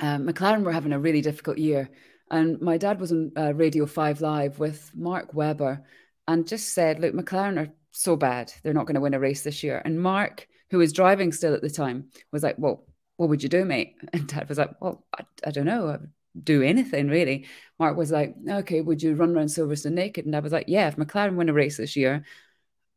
um, 0.00 0.26
McLaren 0.26 0.64
were 0.64 0.72
having 0.72 0.92
a 0.92 0.98
really 0.98 1.20
difficult 1.20 1.58
year, 1.58 1.90
and 2.30 2.60
my 2.60 2.78
dad 2.78 3.00
was 3.00 3.12
on 3.12 3.32
uh, 3.36 3.52
Radio 3.54 3.86
Five 3.86 4.20
Live 4.20 4.58
with 4.58 4.90
Mark 4.94 5.34
Webber, 5.34 5.84
and 6.26 6.46
just 6.46 6.72
said, 6.72 6.98
"Look, 6.98 7.14
McLaren 7.14 7.58
are 7.58 7.72
so 7.90 8.16
bad; 8.16 8.52
they're 8.62 8.74
not 8.74 8.86
going 8.86 8.94
to 8.94 9.00
win 9.00 9.14
a 9.14 9.20
race 9.20 9.42
this 9.42 9.62
year." 9.62 9.82
And 9.84 10.00
Mark 10.00 10.48
who 10.72 10.78
was 10.78 10.92
driving 10.92 11.30
still 11.30 11.54
at 11.54 11.62
the 11.62 11.70
time, 11.70 12.08
was 12.32 12.42
like, 12.42 12.56
Well, 12.58 12.84
what 13.18 13.28
would 13.28 13.44
you 13.44 13.48
do, 13.48 13.64
mate? 13.64 13.94
And 14.12 14.26
dad 14.26 14.48
was 14.48 14.58
like, 14.58 14.72
Well, 14.80 15.04
I, 15.16 15.24
I 15.46 15.50
don't 15.52 15.66
know. 15.66 15.86
I 15.86 15.92
would 15.92 16.10
do 16.42 16.62
anything 16.62 17.08
really. 17.08 17.46
Mark 17.78 17.96
was 17.96 18.10
like, 18.10 18.34
okay, 18.48 18.80
would 18.80 19.02
you 19.02 19.14
run 19.14 19.36
around 19.36 19.46
Silverstone 19.46 19.92
naked? 19.92 20.24
And 20.24 20.34
I 20.34 20.40
was 20.40 20.52
like, 20.52 20.66
yeah, 20.68 20.88
if 20.88 20.96
McLaren 20.96 21.36
win 21.36 21.48
a 21.48 21.52
race 21.52 21.76
this 21.76 21.96
year, 21.96 22.24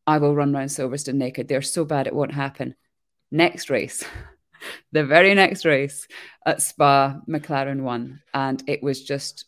I 0.08 0.20
will 0.20 0.36
run 0.36 0.56
around 0.56 0.68
Silverstone 0.68 1.16
naked. 1.16 1.48
They're 1.48 1.62
so 1.62 1.86
bad 1.86 2.08
it 2.08 2.16
won't 2.16 2.34
happen. 2.34 2.76
Next 3.32 3.70
race, 3.70 4.06
the 4.92 5.04
very 5.04 5.34
next 5.34 5.66
race 5.66 6.08
at 6.46 6.62
Spa, 6.62 7.20
McLaren 7.28 7.82
won. 7.82 8.22
And 8.34 8.64
it 8.68 8.82
was 8.82 9.04
just, 9.04 9.46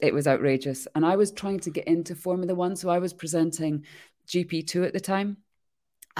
it 0.00 0.12
was 0.12 0.26
outrageous. 0.26 0.86
And 0.94 1.06
I 1.06 1.16
was 1.16 1.32
trying 1.32 1.60
to 1.60 1.70
get 1.70 1.86
into 1.86 2.14
Formula 2.14 2.54
One. 2.54 2.76
So 2.76 2.90
I 2.90 2.98
was 2.98 3.12
presenting 3.12 3.84
GP2 4.26 4.86
at 4.86 4.92
the 4.92 5.00
time. 5.00 5.38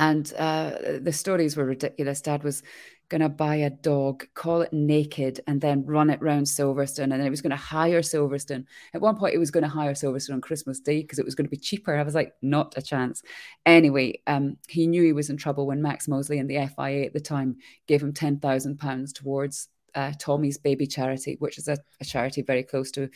And 0.00 0.32
uh, 0.38 0.98
the 1.02 1.12
stories 1.12 1.58
were 1.58 1.66
ridiculous. 1.66 2.22
Dad 2.22 2.42
was 2.42 2.62
going 3.10 3.20
to 3.20 3.28
buy 3.28 3.56
a 3.56 3.68
dog, 3.68 4.24
call 4.32 4.62
it 4.62 4.72
naked, 4.72 5.40
and 5.46 5.60
then 5.60 5.84
run 5.84 6.08
it 6.08 6.22
round 6.22 6.46
Silverstone. 6.46 7.02
And 7.02 7.12
then 7.12 7.26
it 7.26 7.30
was 7.30 7.42
going 7.42 7.50
to 7.50 7.56
hire 7.56 8.00
Silverstone. 8.00 8.64
At 8.94 9.02
one 9.02 9.16
point, 9.16 9.34
it 9.34 9.38
was 9.38 9.50
going 9.50 9.64
to 9.64 9.68
hire 9.68 9.92
Silverstone 9.92 10.34
on 10.34 10.40
Christmas 10.40 10.80
Day 10.80 11.02
because 11.02 11.18
it 11.18 11.24
was 11.26 11.34
going 11.34 11.44
to 11.44 11.50
be 11.50 11.58
cheaper. 11.58 11.94
I 11.94 12.02
was 12.02 12.14
like, 12.14 12.32
not 12.40 12.78
a 12.78 12.82
chance. 12.82 13.22
Anyway, 13.66 14.22
um, 14.26 14.56
he 14.68 14.86
knew 14.86 15.02
he 15.02 15.12
was 15.12 15.28
in 15.28 15.36
trouble 15.36 15.66
when 15.66 15.82
Max 15.82 16.08
Mosley 16.08 16.38
and 16.38 16.48
the 16.48 16.66
FIA 16.74 17.04
at 17.04 17.12
the 17.12 17.20
time 17.20 17.56
gave 17.86 18.02
him 18.02 18.14
£10,000 18.14 19.12
towards 19.12 19.68
uh, 19.94 20.12
Tommy's 20.18 20.56
Baby 20.56 20.86
Charity, 20.86 21.36
which 21.40 21.58
is 21.58 21.68
a, 21.68 21.76
a, 22.00 22.06
charity 22.06 22.40
very 22.40 22.62
close 22.62 22.90
to, 22.92 23.10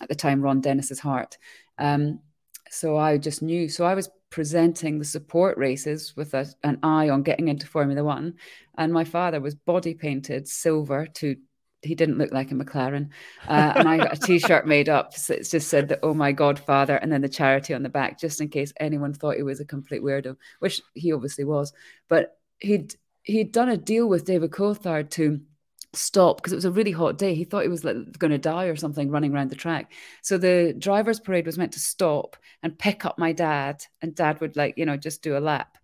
at 0.00 0.08
the 0.08 0.14
time, 0.14 0.40
Ron 0.40 0.62
Dennis's 0.62 1.00
heart. 1.00 1.36
Um, 1.76 2.20
so 2.70 2.96
I 2.96 3.18
just 3.18 3.42
knew. 3.42 3.68
So 3.68 3.84
I 3.84 3.94
was 3.94 4.08
presenting 4.30 4.98
the 4.98 5.04
support 5.04 5.58
races 5.58 6.14
with 6.16 6.34
a, 6.34 6.46
an 6.62 6.78
eye 6.82 7.08
on 7.08 7.22
getting 7.22 7.48
into 7.48 7.66
Formula 7.66 8.02
One. 8.02 8.34
And 8.78 8.92
my 8.92 9.04
father 9.04 9.40
was 9.40 9.54
body 9.54 9.92
painted 9.92 10.48
silver 10.48 11.06
to 11.14 11.36
he 11.82 11.94
didn't 11.94 12.18
look 12.18 12.30
like 12.30 12.52
a 12.52 12.54
McLaren. 12.54 13.08
Uh, 13.48 13.72
and 13.74 13.88
I 13.88 13.96
got 13.96 14.12
a 14.12 14.20
T-shirt 14.26 14.66
made 14.66 14.88
up. 14.88 15.14
So 15.14 15.34
it 15.34 15.48
just 15.50 15.68
said 15.68 15.88
that, 15.88 16.00
"Oh 16.02 16.14
my 16.14 16.30
God, 16.30 16.58
Father," 16.58 16.96
and 16.96 17.10
then 17.10 17.22
the 17.22 17.28
charity 17.28 17.74
on 17.74 17.82
the 17.82 17.88
back, 17.88 18.18
just 18.18 18.40
in 18.40 18.48
case 18.48 18.72
anyone 18.78 19.14
thought 19.14 19.36
he 19.36 19.42
was 19.42 19.60
a 19.60 19.64
complete 19.64 20.02
weirdo, 20.02 20.36
which 20.58 20.80
he 20.94 21.12
obviously 21.12 21.44
was. 21.44 21.72
But 22.08 22.38
he'd 22.58 22.94
he'd 23.22 23.52
done 23.52 23.70
a 23.70 23.76
deal 23.76 24.08
with 24.08 24.26
David 24.26 24.50
Coulthard 24.50 25.10
to 25.10 25.40
stop 25.92 26.36
because 26.36 26.52
it 26.52 26.56
was 26.56 26.64
a 26.64 26.70
really 26.70 26.92
hot 26.92 27.18
day. 27.18 27.34
He 27.34 27.44
thought 27.44 27.62
he 27.62 27.68
was 27.68 27.84
like 27.84 28.18
going 28.18 28.30
to 28.30 28.38
die 28.38 28.66
or 28.66 28.76
something 28.76 29.10
running 29.10 29.34
around 29.34 29.50
the 29.50 29.56
track. 29.56 29.92
So 30.22 30.38
the 30.38 30.74
drivers' 30.78 31.20
parade 31.20 31.46
was 31.46 31.58
meant 31.58 31.72
to 31.72 31.80
stop 31.80 32.36
and 32.62 32.78
pick 32.78 33.04
up 33.04 33.18
my 33.18 33.32
dad, 33.32 33.84
and 34.02 34.14
dad 34.14 34.40
would 34.40 34.56
like 34.56 34.74
you 34.76 34.86
know 34.86 34.96
just 34.96 35.22
do 35.22 35.36
a 35.36 35.40
lap. 35.40 35.78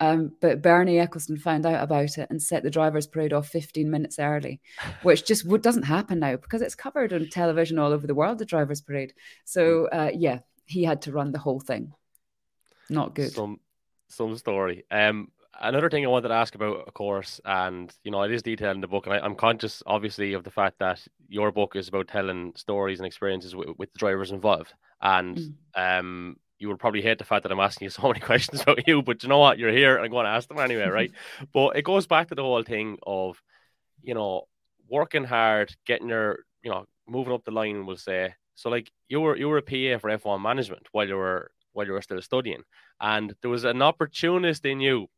Um, 0.00 0.32
but 0.40 0.62
Bernie 0.62 0.96
Ecclestone 0.96 1.40
found 1.40 1.66
out 1.66 1.82
about 1.82 2.18
it 2.18 2.30
and 2.30 2.40
set 2.40 2.62
the 2.62 2.70
drivers' 2.70 3.08
parade 3.08 3.32
off 3.32 3.48
15 3.48 3.90
minutes 3.90 4.18
early, 4.18 4.60
which 5.02 5.26
just 5.26 5.48
doesn't 5.62 5.82
happen 5.84 6.20
now 6.20 6.36
because 6.36 6.62
it's 6.62 6.74
covered 6.74 7.12
on 7.12 7.28
television 7.28 7.78
all 7.78 7.92
over 7.92 8.06
the 8.06 8.14
world. 8.14 8.38
The 8.38 8.44
drivers' 8.44 8.80
parade. 8.80 9.14
So 9.44 9.86
uh, 9.86 10.10
yeah, 10.14 10.40
he 10.66 10.84
had 10.84 11.02
to 11.02 11.12
run 11.12 11.32
the 11.32 11.38
whole 11.38 11.60
thing. 11.60 11.92
Not 12.90 13.14
good. 13.14 13.32
Some 13.32 13.60
some 14.08 14.36
story. 14.36 14.84
Um, 14.90 15.30
another 15.60 15.90
thing 15.90 16.04
I 16.04 16.08
wanted 16.08 16.28
to 16.28 16.34
ask 16.34 16.54
about, 16.54 16.86
of 16.86 16.94
course, 16.94 17.40
and 17.44 17.92
you 18.04 18.10
know, 18.10 18.22
it 18.22 18.32
is 18.32 18.42
detailed 18.42 18.76
in 18.76 18.80
the 18.80 18.88
book, 18.88 19.06
and 19.06 19.14
I, 19.14 19.24
am 19.24 19.34
conscious, 19.34 19.82
obviously, 19.86 20.32
of 20.32 20.44
the 20.44 20.50
fact 20.50 20.78
that 20.78 21.00
your 21.28 21.52
book 21.52 21.76
is 21.76 21.88
about 21.88 22.08
telling 22.08 22.52
stories 22.56 22.98
and 22.98 23.06
experiences 23.06 23.54
with, 23.54 23.70
with 23.76 23.92
the 23.92 23.98
drivers 23.98 24.30
involved, 24.30 24.72
and 25.00 25.36
mm. 25.36 25.52
um, 25.98 26.36
you 26.58 26.68
will 26.68 26.76
probably 26.76 27.02
hate 27.02 27.18
the 27.18 27.24
fact 27.24 27.42
that 27.42 27.52
I'm 27.52 27.60
asking 27.60 27.86
you 27.86 27.90
so 27.90 28.02
many 28.02 28.20
questions 28.30 28.62
about 28.62 28.86
you, 28.86 29.02
but 29.02 29.22
you 29.22 29.28
know 29.28 29.38
what, 29.38 29.58
you're 29.58 29.72
here, 29.72 29.96
and 29.96 30.04
I'm 30.04 30.10
going 30.10 30.26
to 30.26 30.30
ask 30.30 30.48
them 30.48 30.58
anyway, 30.58 30.88
right? 30.88 31.12
but 31.52 31.76
it 31.76 31.82
goes 31.82 32.06
back 32.06 32.28
to 32.28 32.34
the 32.34 32.42
whole 32.42 32.62
thing 32.62 32.98
of, 33.06 33.40
you 34.02 34.14
know, 34.14 34.44
working 34.88 35.24
hard, 35.24 35.74
getting 35.86 36.08
your, 36.08 36.40
you 36.62 36.70
know, 36.70 36.86
moving 37.08 37.32
up 37.32 37.44
the 37.44 37.50
line, 37.50 37.86
we'll 37.86 37.96
say. 37.96 38.34
So, 38.54 38.70
like, 38.70 38.90
you 39.08 39.20
were 39.20 39.36
you 39.36 39.48
were 39.48 39.58
a 39.58 39.62
PA 39.62 39.98
for 39.98 40.10
F1 40.10 40.40
management 40.40 40.88
while 40.92 41.06
you 41.06 41.16
were 41.16 41.50
while 41.72 41.86
you 41.86 41.92
were 41.92 42.02
still 42.02 42.20
studying, 42.20 42.62
and 43.00 43.34
there 43.40 43.50
was 43.50 43.64
an 43.64 43.82
opportunist 43.82 44.64
in 44.64 44.80
you 44.80 45.08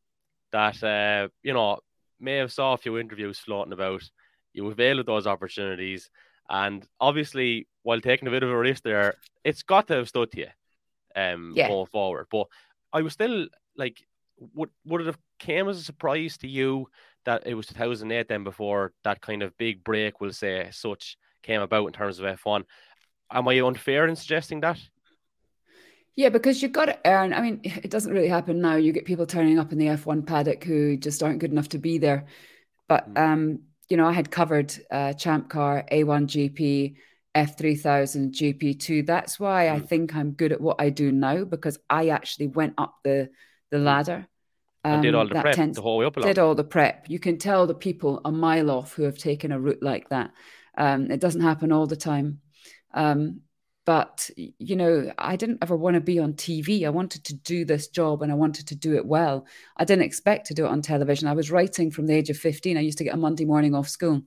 that 0.52 0.82
uh, 0.82 1.28
you 1.42 1.52
know 1.52 1.78
may 2.18 2.36
have 2.36 2.52
saw 2.52 2.74
a 2.74 2.78
few 2.78 2.98
interviews 2.98 3.38
floating 3.38 3.72
about. 3.72 4.02
You 4.52 4.66
availed 4.66 5.00
of 5.00 5.06
those 5.06 5.26
opportunities, 5.26 6.10
and 6.48 6.86
obviously, 7.00 7.68
while 7.82 8.00
taking 8.00 8.28
a 8.28 8.30
bit 8.32 8.42
of 8.42 8.50
a 8.50 8.58
risk 8.58 8.82
there, 8.82 9.14
it's 9.44 9.62
got 9.62 9.86
to 9.88 9.94
have 9.94 10.08
stood 10.08 10.32
to 10.32 10.38
you 10.40 10.48
um, 11.14 11.52
yeah. 11.54 11.68
going 11.68 11.86
forward. 11.86 12.26
But 12.30 12.48
I 12.92 13.02
was 13.02 13.12
still 13.12 13.46
like, 13.76 14.04
would 14.54 14.70
would 14.84 15.02
it 15.02 15.06
have 15.06 15.18
came 15.38 15.68
as 15.68 15.78
a 15.78 15.84
surprise 15.84 16.36
to 16.38 16.48
you 16.48 16.88
that 17.24 17.46
it 17.46 17.54
was 17.54 17.66
2008 17.68 18.28
then 18.28 18.44
before 18.44 18.92
that 19.04 19.20
kind 19.20 19.42
of 19.42 19.56
big 19.56 19.84
break, 19.84 20.20
we'll 20.20 20.32
say, 20.32 20.68
such 20.72 21.16
came 21.42 21.60
about 21.60 21.86
in 21.86 21.92
terms 21.92 22.18
of 22.18 22.24
F1? 22.24 22.64
Am 23.30 23.48
I 23.48 23.60
unfair 23.60 24.06
in 24.06 24.16
suggesting 24.16 24.60
that? 24.60 24.78
Yeah, 26.16 26.28
because 26.28 26.60
you've 26.62 26.72
got 26.72 26.86
to 26.86 26.98
earn. 27.04 27.32
I 27.32 27.40
mean, 27.40 27.60
it 27.64 27.90
doesn't 27.90 28.12
really 28.12 28.28
happen 28.28 28.60
now. 28.60 28.76
You 28.76 28.92
get 28.92 29.04
people 29.04 29.26
turning 29.26 29.58
up 29.58 29.72
in 29.72 29.78
the 29.78 29.86
F1 29.86 30.26
paddock 30.26 30.64
who 30.64 30.96
just 30.96 31.22
aren't 31.22 31.38
good 31.38 31.52
enough 31.52 31.68
to 31.70 31.78
be 31.78 31.98
there. 31.98 32.26
But 32.88 33.04
hmm. 33.04 33.16
um, 33.16 33.58
you 33.88 33.96
know, 33.96 34.06
I 34.06 34.12
had 34.12 34.30
covered 34.30 34.74
uh, 34.90 35.12
Champ 35.14 35.48
Car, 35.48 35.84
A1 35.90 36.26
GP, 36.26 36.96
F3000, 37.34 38.32
GP2. 38.32 39.06
That's 39.06 39.38
why 39.38 39.68
I 39.68 39.78
hmm. 39.78 39.86
think 39.86 40.14
I'm 40.14 40.32
good 40.32 40.52
at 40.52 40.60
what 40.60 40.80
I 40.80 40.90
do 40.90 41.12
now 41.12 41.44
because 41.44 41.78
I 41.88 42.08
actually 42.08 42.48
went 42.48 42.74
up 42.78 42.96
the 43.04 43.30
the 43.70 43.78
hmm. 43.78 43.84
ladder. 43.84 44.26
Um, 44.82 44.94
and 44.94 45.02
did 45.02 45.14
all 45.14 45.28
the 45.28 45.40
prep 45.40 45.54
tends, 45.54 45.76
the 45.76 45.82
whole 45.82 45.98
way 45.98 46.06
up. 46.06 46.14
Did 46.16 46.38
all 46.38 46.54
the 46.54 46.64
prep. 46.64 47.08
You 47.08 47.18
can 47.18 47.36
tell 47.36 47.66
the 47.66 47.74
people 47.74 48.20
a 48.24 48.32
mile 48.32 48.70
off 48.70 48.94
who 48.94 49.02
have 49.02 49.18
taken 49.18 49.52
a 49.52 49.60
route 49.60 49.82
like 49.82 50.08
that. 50.08 50.32
Um, 50.76 51.10
it 51.10 51.20
doesn't 51.20 51.42
happen 51.42 51.70
all 51.70 51.86
the 51.86 51.96
time. 51.96 52.40
Um, 52.94 53.42
but 53.90 54.30
you 54.36 54.76
know 54.76 55.12
i 55.18 55.34
didn't 55.34 55.58
ever 55.62 55.76
want 55.76 55.94
to 55.94 56.00
be 56.00 56.20
on 56.20 56.32
tv 56.34 56.86
i 56.86 56.88
wanted 56.88 57.24
to 57.24 57.34
do 57.34 57.64
this 57.64 57.88
job 57.88 58.22
and 58.22 58.30
i 58.30 58.34
wanted 58.36 58.64
to 58.68 58.76
do 58.76 58.94
it 58.94 59.04
well. 59.04 59.44
I 59.76 59.84
didn't 59.84 60.04
expect 60.04 60.46
to 60.46 60.54
do 60.54 60.64
it 60.64 60.68
on 60.68 60.80
television. 60.80 61.26
I 61.26 61.32
was 61.32 61.50
writing 61.50 61.90
from 61.90 62.06
the 62.06 62.14
age 62.14 62.30
of 62.30 62.36
15 62.36 62.76
i 62.76 62.80
used 62.80 62.98
to 62.98 63.04
get 63.04 63.14
a 63.14 63.24
monday 63.26 63.44
morning 63.44 63.74
off 63.74 63.88
school 63.88 64.22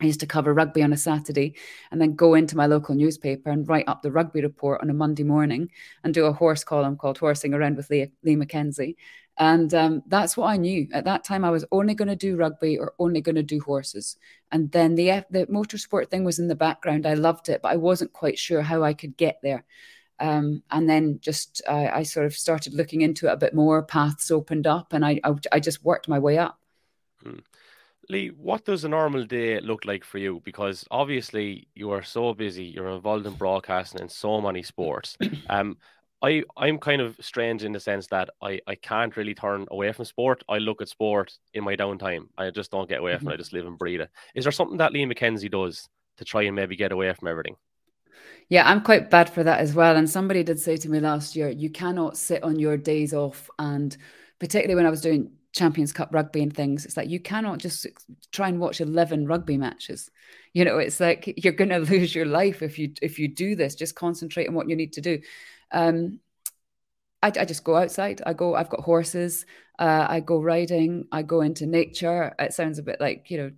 I 0.00 0.04
used 0.06 0.20
to 0.20 0.26
cover 0.26 0.52
rugby 0.52 0.82
on 0.82 0.92
a 0.92 0.96
Saturday 0.96 1.54
and 1.90 2.00
then 2.00 2.14
go 2.14 2.34
into 2.34 2.56
my 2.56 2.66
local 2.66 2.94
newspaper 2.94 3.50
and 3.50 3.66
write 3.66 3.88
up 3.88 4.02
the 4.02 4.12
rugby 4.12 4.42
report 4.42 4.82
on 4.82 4.90
a 4.90 4.94
Monday 4.94 5.22
morning 5.22 5.70
and 6.04 6.12
do 6.12 6.26
a 6.26 6.32
horse 6.32 6.64
column 6.64 6.96
called 6.96 7.18
Horsing 7.18 7.54
Around 7.54 7.76
with 7.76 7.88
Lee, 7.88 8.10
Lee 8.22 8.36
McKenzie. 8.36 8.96
And 9.38 9.72
um, 9.74 10.02
that's 10.06 10.36
what 10.36 10.48
I 10.48 10.56
knew. 10.56 10.88
At 10.92 11.04
that 11.04 11.24
time, 11.24 11.44
I 11.44 11.50
was 11.50 11.64
only 11.70 11.94
going 11.94 12.08
to 12.08 12.16
do 12.16 12.36
rugby 12.36 12.78
or 12.78 12.94
only 12.98 13.20
going 13.20 13.36
to 13.36 13.42
do 13.42 13.60
horses. 13.60 14.16
And 14.52 14.70
then 14.70 14.94
the, 14.94 15.24
the 15.30 15.46
motorsport 15.46 16.10
thing 16.10 16.24
was 16.24 16.38
in 16.38 16.48
the 16.48 16.54
background. 16.54 17.06
I 17.06 17.14
loved 17.14 17.48
it, 17.48 17.62
but 17.62 17.72
I 17.72 17.76
wasn't 17.76 18.12
quite 18.12 18.38
sure 18.38 18.62
how 18.62 18.82
I 18.82 18.92
could 18.92 19.16
get 19.16 19.40
there. 19.42 19.64
Um, 20.18 20.62
and 20.70 20.88
then 20.88 21.18
just 21.20 21.60
I 21.68 22.02
sort 22.02 22.24
of 22.24 22.34
started 22.34 22.72
looking 22.72 23.02
into 23.02 23.28
it 23.28 23.32
a 23.32 23.36
bit 23.36 23.54
more. 23.54 23.82
Paths 23.82 24.30
opened 24.30 24.66
up, 24.66 24.94
and 24.94 25.04
I 25.04 25.20
I, 25.22 25.34
I 25.52 25.60
just 25.60 25.84
worked 25.84 26.08
my 26.08 26.18
way 26.18 26.38
up. 26.38 26.58
Hmm. 27.22 27.40
Lee, 28.08 28.28
what 28.28 28.64
does 28.64 28.84
a 28.84 28.88
normal 28.88 29.24
day 29.24 29.60
look 29.60 29.84
like 29.84 30.04
for 30.04 30.18
you? 30.18 30.40
Because 30.44 30.84
obviously 30.90 31.68
you 31.74 31.90
are 31.90 32.02
so 32.02 32.34
busy, 32.34 32.64
you're 32.64 32.88
involved 32.88 33.26
in 33.26 33.34
broadcasting 33.34 34.00
in 34.00 34.08
so 34.08 34.40
many 34.40 34.62
sports. 34.62 35.16
Um, 35.48 35.76
I 36.22 36.42
I'm 36.56 36.78
kind 36.78 37.02
of 37.02 37.16
strange 37.20 37.62
in 37.62 37.72
the 37.72 37.80
sense 37.80 38.06
that 38.08 38.30
I 38.42 38.58
I 38.66 38.74
can't 38.74 39.16
really 39.16 39.34
turn 39.34 39.66
away 39.70 39.92
from 39.92 40.06
sport. 40.06 40.42
I 40.48 40.58
look 40.58 40.80
at 40.80 40.88
sport 40.88 41.32
in 41.52 41.62
my 41.62 41.76
downtime. 41.76 42.28
I 42.38 42.50
just 42.50 42.70
don't 42.70 42.88
get 42.88 43.00
away 43.00 43.12
from 43.16 43.26
mm-hmm. 43.26 43.32
it. 43.32 43.34
I 43.34 43.36
just 43.36 43.52
live 43.52 43.66
and 43.66 43.78
breathe 43.78 44.00
it. 44.00 44.10
Is 44.34 44.44
there 44.44 44.52
something 44.52 44.78
that 44.78 44.92
Lee 44.92 45.04
McKenzie 45.04 45.50
does 45.50 45.88
to 46.16 46.24
try 46.24 46.42
and 46.42 46.56
maybe 46.56 46.74
get 46.74 46.90
away 46.90 47.12
from 47.12 47.28
everything? 47.28 47.56
Yeah, 48.48 48.68
I'm 48.68 48.80
quite 48.80 49.10
bad 49.10 49.28
for 49.28 49.44
that 49.44 49.60
as 49.60 49.74
well. 49.74 49.96
And 49.96 50.08
somebody 50.08 50.42
did 50.42 50.58
say 50.58 50.76
to 50.78 50.88
me 50.88 51.00
last 51.00 51.36
year, 51.36 51.50
you 51.50 51.68
cannot 51.68 52.16
sit 52.16 52.42
on 52.42 52.58
your 52.58 52.76
days 52.76 53.12
off 53.12 53.50
and 53.58 53.96
particularly 54.38 54.74
when 54.74 54.86
I 54.86 54.90
was 54.90 55.00
doing 55.00 55.32
Champions 55.56 55.92
Cup 55.92 56.10
rugby 56.12 56.42
and 56.42 56.54
things. 56.54 56.84
It's 56.84 56.96
like 56.96 57.08
you 57.08 57.18
cannot 57.18 57.58
just 57.58 57.86
try 58.30 58.48
and 58.48 58.60
watch 58.60 58.80
11 58.80 59.26
rugby 59.26 59.56
matches. 59.56 60.10
You 60.52 60.64
know, 60.64 60.78
it's 60.78 61.00
like 61.00 61.32
you're 61.42 61.52
going 61.54 61.70
to 61.70 61.78
lose 61.78 62.14
your 62.14 62.26
life 62.26 62.62
if 62.62 62.78
you 62.78 62.92
if 63.02 63.18
you 63.18 63.28
do 63.28 63.56
this. 63.56 63.74
Just 63.74 63.94
concentrate 63.94 64.48
on 64.48 64.54
what 64.54 64.68
you 64.68 64.76
need 64.76 64.92
to 64.92 65.00
do. 65.00 65.20
Um, 65.72 66.20
I, 67.22 67.28
I 67.28 67.44
just 67.46 67.64
go 67.64 67.76
outside. 67.76 68.20
I 68.24 68.34
go. 68.34 68.54
I've 68.54 68.68
got 68.68 68.80
horses. 68.80 69.46
Uh, 69.78 70.06
I 70.08 70.20
go 70.20 70.40
riding. 70.40 71.06
I 71.10 71.22
go 71.22 71.40
into 71.40 71.66
nature. 71.66 72.34
It 72.38 72.52
sounds 72.52 72.78
a 72.78 72.82
bit 72.82 73.00
like 73.00 73.30
you 73.30 73.38
know 73.38 73.50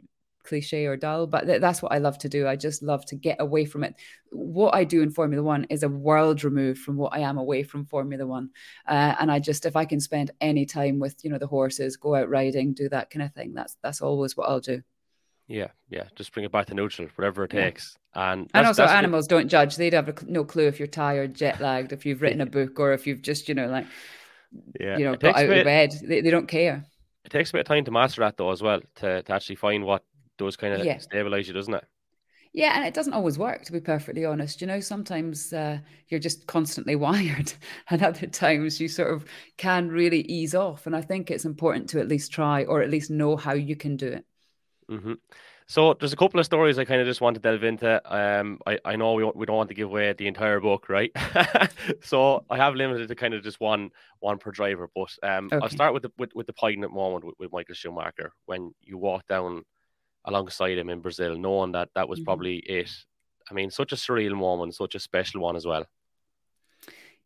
cliche 0.49 0.87
or 0.87 0.97
dull, 0.97 1.27
but 1.27 1.47
th- 1.47 1.61
that's 1.61 1.83
what 1.83 1.93
I 1.93 1.99
love 1.99 2.19
to 2.19 2.29
do. 2.29 2.49
I 2.49 2.57
just 2.57 2.83
love 2.83 3.05
to 3.07 3.17
get 3.17 3.37
away 3.41 3.65
from 3.67 3.85
it. 3.85 3.95
What 4.31 4.75
I 4.75 4.85
do 4.85 5.03
in 5.03 5.11
Formula 5.11 5.43
One 5.43 5.65
is 5.71 5.83
a 5.83 5.89
world 5.89 6.43
removed 6.43 6.81
from 6.81 6.97
what 6.97 7.15
I 7.15 7.21
am 7.21 7.39
away 7.39 7.63
from 7.63 7.85
Formula 7.85 8.27
One. 8.27 8.51
Uh, 8.87 9.15
and 9.21 9.31
I 9.31 9.39
just, 9.39 9.67
if 9.67 9.77
I 9.77 9.85
can 9.85 10.01
spend 10.01 10.31
any 10.41 10.67
time 10.67 10.99
with, 10.99 11.17
you 11.23 11.31
know, 11.31 11.39
the 11.39 11.47
horses, 11.47 11.97
go 11.97 12.15
out 12.15 12.29
riding, 12.29 12.73
do 12.73 12.89
that 12.89 13.11
kind 13.11 13.23
of 13.23 13.33
thing, 13.35 13.55
that's 13.55 13.77
that's 13.83 14.01
always 14.01 14.37
what 14.37 14.49
I'll 14.49 14.61
do. 14.61 14.83
Yeah, 15.47 15.69
yeah, 15.89 16.05
just 16.15 16.33
bring 16.33 16.45
it 16.45 16.53
back 16.53 16.67
to 16.67 16.75
neutral, 16.75 17.09
whatever 17.17 17.45
it 17.45 17.51
takes. 17.51 17.97
Yeah. 18.15 18.33
And 18.33 18.51
and 18.53 18.67
also 18.67 18.85
animals 18.85 19.27
good... 19.27 19.37
don't 19.37 19.49
judge; 19.49 19.77
they'd 19.77 19.95
have 19.95 20.29
no 20.29 20.45
clue 20.45 20.67
if 20.67 20.79
you're 20.79 20.89
tired, 20.89 21.35
jet 21.35 21.61
lagged, 21.61 21.93
if 21.93 22.05
you've 22.05 22.21
written 22.21 22.43
a 22.43 22.47
book, 22.47 22.79
or 22.79 22.93
if 22.93 23.07
you've 23.07 23.23
just, 23.23 23.49
you 23.49 23.55
know, 23.55 23.69
like, 23.69 23.87
yeah, 24.79 24.99
you 24.99 25.05
know, 25.05 25.17
got 25.17 25.37
out 25.37 25.49
of 25.49 25.65
bed. 25.65 25.95
They, 26.03 26.21
they 26.21 26.31
don't 26.31 26.49
care. 26.49 26.85
It 27.25 27.31
takes 27.31 27.51
a 27.51 27.55
bit 27.55 27.61
of 27.61 27.67
time 27.67 27.85
to 27.85 27.91
master 27.91 28.23
that, 28.23 28.37
though, 28.39 28.51
as 28.51 28.63
well, 28.63 28.81
to, 28.97 29.23
to 29.23 29.33
actually 29.33 29.57
find 29.57 29.85
what 29.85 30.03
does 30.39 30.57
kind 30.57 30.75
of 30.75 30.85
yeah. 30.85 30.99
stabilize 30.99 31.49
you, 31.49 31.55
doesn't 31.55 31.75
it? 31.75 31.85
Yeah, 32.53 32.73
and 32.75 32.85
it 32.85 32.95
doesn't 32.95 33.13
always 33.13 33.39
work, 33.39 33.65
to 33.65 33.73
be 33.73 33.81
perfectly 33.81 34.25
honest. 34.25 34.61
You 34.61 34.67
know, 34.67 34.81
sometimes 34.81 35.53
uh, 35.53 35.79
you're 36.09 36.21
just 36.21 36.47
constantly 36.47 36.97
wired, 36.97 37.53
and 37.91 38.03
other 38.03 38.27
times 38.27 38.81
you 38.81 38.89
sort 38.89 39.13
of 39.13 39.25
can 39.57 39.89
really 39.89 40.23
ease 40.23 40.55
off. 40.55 40.87
And 40.87 40.97
I 40.97 41.03
think 41.03 41.31
it's 41.31 41.45
important 41.45 41.91
to 41.91 42.01
at 42.01 42.09
least 42.09 42.33
try 42.33 42.65
or 42.65 42.83
at 42.83 42.91
least 42.91 43.11
know 43.11 43.37
how 43.37 43.53
you 43.53 43.77
can 43.77 43.97
do 43.97 44.09
it. 44.09 44.25
Mm-hmm. 44.91 45.15
So 45.71 45.93
there's 45.93 46.15
a 46.15 46.17
couple 46.17 46.41
of 46.41 46.47
stories 46.47 46.79
I 46.79 46.87
kind 46.87 47.03
of 47.03 47.07
just 47.07 47.21
want 47.21 47.35
to 47.35 47.41
delve 47.43 47.63
into. 47.63 48.01
Um, 48.11 48.59
I, 48.67 48.79
I 48.87 48.97
know 48.97 49.13
we, 49.13 49.25
we 49.35 49.45
don't 49.45 49.57
want 49.57 49.69
to 49.69 49.75
give 49.75 49.89
away 49.89 50.11
the 50.15 50.27
entire 50.27 50.61
book, 50.61 50.89
right? 50.89 51.13
so 52.03 52.43
I 52.49 52.57
have 52.57 52.75
limited 52.75 53.07
to 53.09 53.15
kind 53.15 53.35
of 53.35 53.43
just 53.43 53.61
one 53.61 53.91
one 54.21 54.39
per 54.39 54.51
driver. 54.51 54.89
But 54.95 55.15
um, 55.23 55.51
okay. 55.53 55.59
I'll 55.63 55.69
start 55.69 55.93
with 55.93 56.05
the 56.05 56.13
with, 56.17 56.35
with 56.35 56.47
the 56.47 56.55
poignant 56.55 56.95
moment 56.95 57.25
with, 57.25 57.35
with 57.39 57.53
Michael 57.53 57.75
Schumacher 57.75 58.33
when 58.47 58.75
you 58.81 58.97
walk 58.97 59.27
down 59.29 59.63
alongside 60.29 60.79
him 60.79 60.91
in 60.91 61.01
Brazil, 61.01 61.37
knowing 61.37 61.73
that 61.73 61.89
that 61.95 62.09
was 62.09 62.19
mm-hmm. 62.19 62.25
probably 62.27 62.57
it. 62.59 62.91
I 63.51 63.55
mean, 63.55 63.71
such 63.71 63.93
a 63.93 63.97
surreal 63.97 64.37
moment, 64.37 64.75
such 64.75 64.95
a 64.95 65.01
special 65.01 65.41
one 65.41 65.57
as 65.57 65.67
well. 65.67 65.87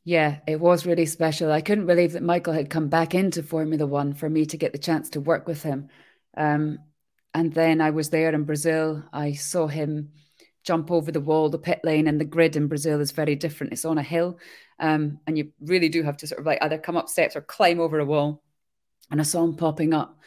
Yeah, 0.05 0.39
it 0.49 0.59
was 0.61 0.87
really 0.87 1.07
special. 1.07 1.53
I 1.53 1.61
couldn't 1.61 1.87
believe 1.87 2.13
that 2.13 2.23
Michael 2.23 2.55
had 2.55 2.71
come 2.71 2.89
back 2.89 3.15
into 3.15 3.43
Formula 3.43 3.87
One 3.87 4.15
for 4.15 4.29
me 4.29 4.47
to 4.47 4.57
get 4.57 4.73
the 4.73 4.79
chance 4.79 5.11
to 5.11 5.21
work 5.21 5.47
with 5.47 5.63
him. 5.63 5.89
Um, 6.37 6.79
and 7.35 7.53
then 7.53 7.81
I 7.81 7.91
was 7.91 8.11
there 8.11 8.35
in 8.35 8.45
Brazil. 8.45 9.05
I 9.13 9.33
saw 9.33 9.67
him 9.67 10.11
jump 10.65 10.91
over 10.91 11.11
the 11.11 11.21
wall, 11.21 11.49
the 11.49 11.59
pit 11.59 11.81
lane, 11.85 12.07
and 12.09 12.21
the 12.21 12.25
grid 12.25 12.57
in 12.57 12.69
Brazil 12.69 13.01
is 13.01 13.13
very 13.13 13.37
different. 13.37 13.73
It's 13.73 13.85
on 13.85 13.99
a 13.99 14.03
hill, 14.03 14.39
um, 14.79 15.19
and 15.27 15.37
you 15.37 15.53
really 15.61 15.89
do 15.89 16.03
have 16.03 16.17
to 16.19 16.27
sort 16.27 16.41
of 16.41 16.47
like 16.47 16.59
either 16.63 16.79
come 16.79 16.97
up 16.97 17.09
steps 17.09 17.37
or 17.37 17.41
climb 17.41 17.81
over 17.81 17.99
a 17.99 18.05
wall. 18.05 18.43
And 19.11 19.21
I 19.21 19.25
saw 19.25 19.45
him 19.45 19.57
popping 19.57 19.93
up, 19.93 20.19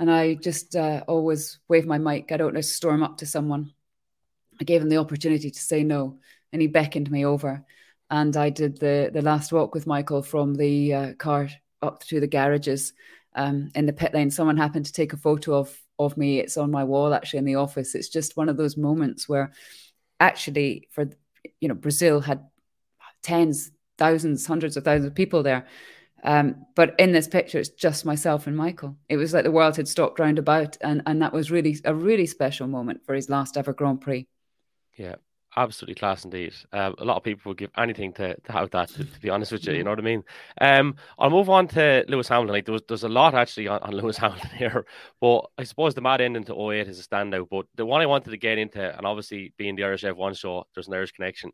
and 0.00 0.10
I 0.10 0.34
just 0.34 0.74
uh, 0.74 1.04
always 1.06 1.58
wave 1.68 1.86
my 1.86 1.98
mic. 1.98 2.32
I 2.32 2.38
don't 2.38 2.54
know, 2.54 2.62
storm 2.62 3.02
up 3.02 3.18
to 3.18 3.26
someone. 3.26 3.72
I 4.58 4.64
gave 4.64 4.80
him 4.80 4.88
the 4.88 4.96
opportunity 4.96 5.50
to 5.50 5.60
say 5.60 5.84
no, 5.84 6.18
and 6.52 6.60
he 6.60 6.68
beckoned 6.68 7.10
me 7.10 7.24
over, 7.26 7.64
and 8.10 8.34
I 8.36 8.48
did 8.48 8.80
the 8.80 9.10
the 9.12 9.22
last 9.22 9.52
walk 9.52 9.74
with 9.74 9.86
Michael 9.86 10.22
from 10.22 10.54
the 10.54 10.94
uh, 10.94 11.12
car 11.14 11.50
up 11.82 12.02
to 12.04 12.18
the 12.18 12.26
garages 12.26 12.94
um, 13.34 13.70
in 13.74 13.84
the 13.84 13.92
pit 13.92 14.14
lane. 14.14 14.30
Someone 14.30 14.56
happened 14.56 14.86
to 14.86 14.92
take 14.92 15.12
a 15.12 15.18
photo 15.18 15.54
of 15.54 15.78
of 15.98 16.16
me. 16.16 16.40
It's 16.40 16.56
on 16.56 16.70
my 16.70 16.82
wall 16.82 17.12
actually 17.12 17.40
in 17.40 17.44
the 17.44 17.56
office. 17.56 17.94
It's 17.94 18.08
just 18.08 18.38
one 18.38 18.48
of 18.48 18.56
those 18.56 18.78
moments 18.78 19.28
where 19.28 19.52
actually 20.18 20.88
for 20.92 21.10
you 21.60 21.68
know 21.68 21.74
Brazil 21.74 22.20
had 22.20 22.46
tens, 23.22 23.70
thousands, 23.98 24.46
hundreds 24.46 24.78
of 24.78 24.84
thousands 24.84 25.08
of 25.08 25.14
people 25.14 25.42
there. 25.42 25.66
Um, 26.22 26.66
but 26.74 26.94
in 26.98 27.12
this 27.12 27.28
picture, 27.28 27.58
it's 27.58 27.70
just 27.70 28.04
myself 28.04 28.46
and 28.46 28.56
Michael. 28.56 28.96
It 29.08 29.16
was 29.16 29.32
like 29.32 29.44
the 29.44 29.50
world 29.50 29.76
had 29.76 29.88
stopped 29.88 30.18
round 30.18 30.38
about, 30.38 30.76
and 30.80 31.02
and 31.06 31.22
that 31.22 31.32
was 31.32 31.50
really 31.50 31.78
a 31.84 31.94
really 31.94 32.26
special 32.26 32.66
moment 32.66 33.04
for 33.04 33.14
his 33.14 33.30
last 33.30 33.56
ever 33.56 33.72
Grand 33.72 34.00
Prix. 34.00 34.26
Yeah, 34.96 35.16
absolutely 35.56 35.94
class 35.94 36.24
indeed. 36.24 36.52
Um, 36.72 36.94
a 36.98 37.04
lot 37.04 37.16
of 37.16 37.22
people 37.22 37.50
would 37.50 37.58
give 37.58 37.70
anything 37.76 38.12
to, 38.14 38.38
to 38.38 38.52
have 38.52 38.70
that. 38.70 38.90
To, 38.90 39.04
to, 39.04 39.20
be 39.20 39.30
honest 39.30 39.52
with 39.52 39.66
you, 39.66 39.72
you 39.74 39.84
know 39.84 39.90
what 39.90 39.98
I 39.98 40.02
mean. 40.02 40.24
Um, 40.60 40.96
I'll 41.18 41.30
move 41.30 41.48
on 41.48 41.68
to 41.68 42.04
Lewis 42.08 42.28
Hamilton. 42.28 42.52
Like 42.52 42.86
there's 42.86 43.04
a 43.04 43.08
lot 43.08 43.34
actually 43.34 43.68
on, 43.68 43.80
on 43.82 43.92
Lewis 43.96 44.18
Hamilton 44.18 44.50
here, 44.56 44.84
but 45.20 45.46
I 45.58 45.64
suppose 45.64 45.94
the 45.94 46.02
mad 46.02 46.20
ending 46.20 46.44
to 46.44 46.72
08 46.72 46.88
is 46.88 47.00
a 47.00 47.08
standout. 47.08 47.48
But 47.50 47.66
the 47.76 47.86
one 47.86 48.00
I 48.00 48.06
wanted 48.06 48.30
to 48.30 48.36
get 48.36 48.58
into, 48.58 48.96
and 48.96 49.06
obviously 49.06 49.52
being 49.56 49.76
the 49.76 49.84
Irish 49.84 50.02
F1 50.02 50.38
show, 50.38 50.64
there's 50.74 50.88
an 50.88 50.94
Irish 50.94 51.12
connection. 51.12 51.50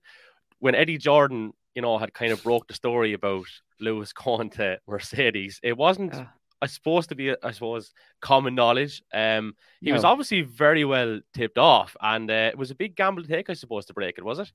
When 0.59 0.75
Eddie 0.75 0.99
Jordan, 0.99 1.53
you 1.77 1.83
know, 1.83 1.99
had 1.99 2.13
kind 2.13 2.33
of 2.33 2.43
broke 2.43 2.67
the 2.67 2.75
story 2.75 3.13
about 3.13 3.47
Lewis 3.79 4.13
going 4.25 4.51
to 4.51 4.81
Mercedes, 4.89 5.61
it 5.63 5.77
wasn't. 5.77 6.15
Uh 6.15 6.25
I 6.63 6.67
supposed 6.67 7.11
to 7.11 7.15
be, 7.15 7.35
I 7.43 7.51
suppose, 7.51 7.93
common 8.21 8.55
knowledge. 8.55 9.03
Um, 9.13 9.55
he 9.81 9.91
no. 9.91 9.95
was 9.95 10.05
obviously 10.05 10.41
very 10.41 10.85
well 10.85 11.21
tipped 11.35 11.59
off, 11.59 11.97
and 12.01 12.31
uh, 12.31 12.51
it 12.51 12.57
was 12.57 12.71
a 12.71 12.75
big 12.75 12.97
gamble 12.97 13.23
to 13.23 13.29
take, 13.29 13.51
I 13.51 13.53
suppose, 13.53 13.85
to 13.87 13.93
break 13.93 14.17
it, 14.17 14.25
was 14.25 14.39
it? 14.39 14.51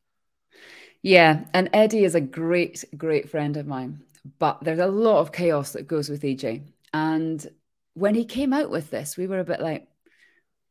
Yeah, 1.04 1.46
and 1.54 1.70
Eddie 1.74 2.04
is 2.04 2.16
a 2.16 2.22
great, 2.22 2.84
great 2.98 3.30
friend 3.30 3.56
of 3.58 3.68
mine, 3.68 4.02
but 4.40 4.64
there's 4.64 4.80
a 4.80 4.88
lot 4.88 5.20
of 5.20 5.32
chaos 5.32 5.74
that 5.74 5.88
goes 5.88 6.10
with 6.10 6.24
EJ. 6.24 6.64
And 6.94 7.46
when 7.94 8.16
he 8.16 8.26
came 8.26 8.54
out 8.54 8.70
with 8.70 8.90
this, 8.90 9.16
we 9.16 9.28
were 9.28 9.40
a 9.40 9.46
bit 9.46 9.62
like, 9.62 9.88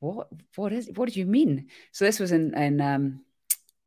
"What? 0.00 0.28
What 0.56 0.72
is? 0.72 0.90
What 0.94 1.06
did 1.06 1.16
you 1.16 1.26
mean?" 1.26 1.68
So 1.92 2.04
this 2.04 2.20
was 2.20 2.32
in 2.32 2.54
in 2.54 2.80
um, 2.80 3.24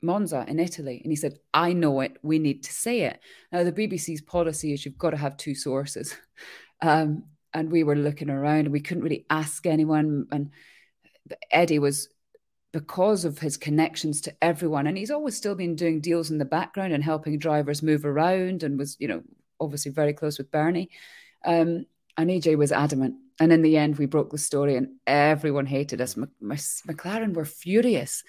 Monza 0.03 0.45
in 0.47 0.59
Italy, 0.59 1.01
and 1.03 1.11
he 1.11 1.15
said, 1.15 1.39
"I 1.53 1.73
know 1.73 2.01
it. 2.01 2.17
We 2.21 2.39
need 2.39 2.63
to 2.63 2.73
say 2.73 3.01
it." 3.01 3.19
Now 3.51 3.63
the 3.63 3.71
BBC's 3.71 4.21
policy 4.21 4.73
is 4.73 4.85
you've 4.85 4.97
got 4.97 5.11
to 5.11 5.17
have 5.17 5.37
two 5.37 5.55
sources. 5.55 6.15
Um, 6.81 7.23
and 7.53 7.71
we 7.71 7.85
were 7.85 7.95
looking 7.95 8.29
around 8.29 8.65
and 8.65 8.71
we 8.71 8.81
couldn't 8.81 9.03
really 9.03 9.25
ask 9.29 9.65
anyone. 9.65 10.27
And 10.33 10.51
Eddie 11.49 11.79
was 11.79 12.09
because 12.73 13.23
of 13.23 13.39
his 13.39 13.55
connections 13.55 14.19
to 14.21 14.35
everyone, 14.41 14.87
and 14.87 14.97
he's 14.97 15.11
always 15.11 15.37
still 15.37 15.55
been 15.55 15.75
doing 15.75 16.01
deals 16.01 16.31
in 16.31 16.39
the 16.39 16.45
background 16.45 16.91
and 16.91 17.03
helping 17.03 17.39
drivers 17.39 17.83
move 17.83 18.03
around, 18.03 18.63
and 18.63 18.77
was 18.77 18.97
you 18.99 19.07
know 19.07 19.21
obviously 19.59 19.91
very 19.91 20.13
close 20.13 20.37
with 20.37 20.51
Bernie. 20.51 20.89
Um, 21.45 21.85
and 22.17 22.29
EJ 22.29 22.57
was 22.57 22.71
adamant. 22.71 23.15
And 23.39 23.51
in 23.51 23.63
the 23.63 23.77
end, 23.77 23.97
we 23.97 24.05
broke 24.05 24.31
the 24.31 24.37
story, 24.37 24.75
and 24.75 24.95
everyone 25.07 25.65
hated 25.65 26.01
us. 26.01 26.15
McLaren 26.15 27.33
were 27.33 27.45
furious 27.45 28.23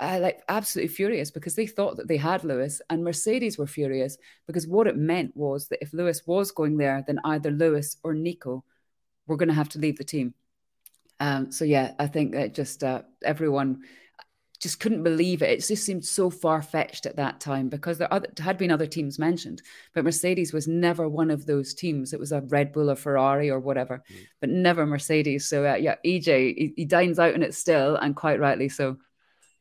uh, 0.00 0.18
like 0.20 0.42
absolutely 0.48 0.94
furious 0.94 1.30
because 1.30 1.54
they 1.54 1.66
thought 1.66 1.96
that 1.96 2.08
they 2.08 2.16
had 2.16 2.44
Lewis, 2.44 2.80
and 2.90 3.04
Mercedes 3.04 3.58
were 3.58 3.66
furious 3.66 4.18
because 4.46 4.66
what 4.66 4.86
it 4.86 4.96
meant 4.96 5.36
was 5.36 5.68
that 5.68 5.82
if 5.82 5.92
Lewis 5.92 6.26
was 6.26 6.50
going 6.50 6.76
there, 6.76 7.04
then 7.06 7.20
either 7.24 7.50
Lewis 7.50 7.96
or 8.02 8.14
Nico 8.14 8.64
were 9.26 9.36
going 9.36 9.48
to 9.48 9.54
have 9.54 9.68
to 9.70 9.78
leave 9.78 9.98
the 9.98 10.04
team. 10.04 10.34
Um, 11.20 11.52
so 11.52 11.64
yeah, 11.64 11.92
I 11.98 12.08
think 12.08 12.32
that 12.32 12.54
just 12.54 12.82
uh, 12.82 13.02
everyone 13.24 13.82
just 14.62 14.78
couldn't 14.78 15.02
believe 15.02 15.42
it. 15.42 15.50
It 15.50 15.66
just 15.66 15.84
seemed 15.84 16.04
so 16.04 16.30
far 16.30 16.62
fetched 16.62 17.04
at 17.04 17.16
that 17.16 17.40
time 17.40 17.68
because 17.68 17.98
there 17.98 18.12
other, 18.12 18.28
had 18.38 18.58
been 18.58 18.70
other 18.70 18.86
teams 18.86 19.18
mentioned, 19.18 19.60
but 19.92 20.04
Mercedes 20.04 20.52
was 20.52 20.68
never 20.68 21.08
one 21.08 21.32
of 21.32 21.46
those 21.46 21.74
teams. 21.74 22.12
It 22.12 22.20
was 22.20 22.30
a 22.30 22.42
Red 22.42 22.72
Bull 22.72 22.88
or 22.88 22.94
Ferrari 22.94 23.50
or 23.50 23.58
whatever, 23.58 24.04
mm. 24.10 24.26
but 24.40 24.50
never 24.50 24.86
Mercedes. 24.86 25.48
So 25.48 25.66
uh, 25.66 25.74
yeah, 25.74 25.96
EJ 26.06 26.54
he, 26.56 26.72
he 26.76 26.84
dines 26.84 27.18
out 27.18 27.34
on 27.34 27.42
it 27.42 27.54
still, 27.54 27.96
and 27.96 28.14
quite 28.14 28.38
rightly 28.38 28.68
so. 28.68 28.98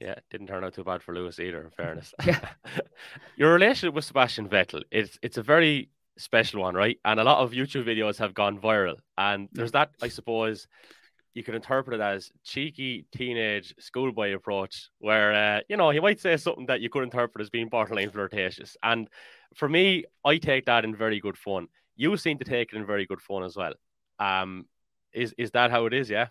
Yeah, 0.02 0.16
didn't 0.32 0.48
turn 0.48 0.64
out 0.64 0.74
too 0.74 0.84
bad 0.84 1.04
for 1.04 1.14
Lewis 1.14 1.40
either. 1.40 1.62
In 1.62 1.70
fairness, 1.70 2.12
yeah. 2.26 2.40
Your 3.36 3.54
relationship 3.54 3.94
with 3.94 4.06
Sebastian 4.06 4.50
Vettel 4.50 4.82
it's 4.92 5.20
it's 5.22 5.38
a 5.38 5.44
very 5.44 5.90
special 6.18 6.62
one, 6.62 6.74
right? 6.74 6.98
And 7.06 7.20
a 7.20 7.24
lot 7.24 7.38
of 7.38 7.52
YouTube 7.52 7.86
videos 7.86 8.18
have 8.18 8.34
gone 8.34 8.60
viral, 8.60 8.98
and 9.18 9.48
there's 9.52 9.74
that 9.74 9.92
I 10.02 10.08
suppose 10.08 10.68
you 11.36 11.44
can 11.44 11.54
interpret 11.54 12.00
it 12.00 12.04
as 12.04 12.32
cheeky 12.44 13.06
teenage 13.16 13.76
schoolboy 13.80 14.34
approach, 14.34 14.90
where 14.98 15.34
uh, 15.34 15.62
you 15.70 15.78
know 15.78 15.92
he 15.92 16.00
might 16.00 16.20
say 16.20 16.36
something 16.36 16.66
that 16.66 16.82
you 16.82 16.90
could 16.90 17.04
interpret 17.04 17.44
as 17.44 17.52
being 17.52 17.70
borderline 17.70 18.10
flirtatious. 18.10 18.76
And 18.82 19.08
for 19.56 19.70
me, 19.70 20.06
I 20.26 20.38
take 20.38 20.66
that 20.66 20.84
in 20.84 20.96
very 20.96 21.20
good 21.20 21.38
fun. 21.38 21.68
You 21.96 22.18
seem 22.18 22.40
to 22.40 22.46
take 22.46 22.74
it 22.74 22.76
in 22.76 22.88
very 22.88 23.06
good 23.06 23.22
fun 23.22 23.44
as 23.44 23.56
well. 23.56 23.74
Um, 24.18 24.66
is 25.14 25.36
is 25.38 25.52
that 25.52 25.70
how 25.70 25.86
it 25.86 25.94
is? 25.94 26.10
Yeah. 26.10 26.30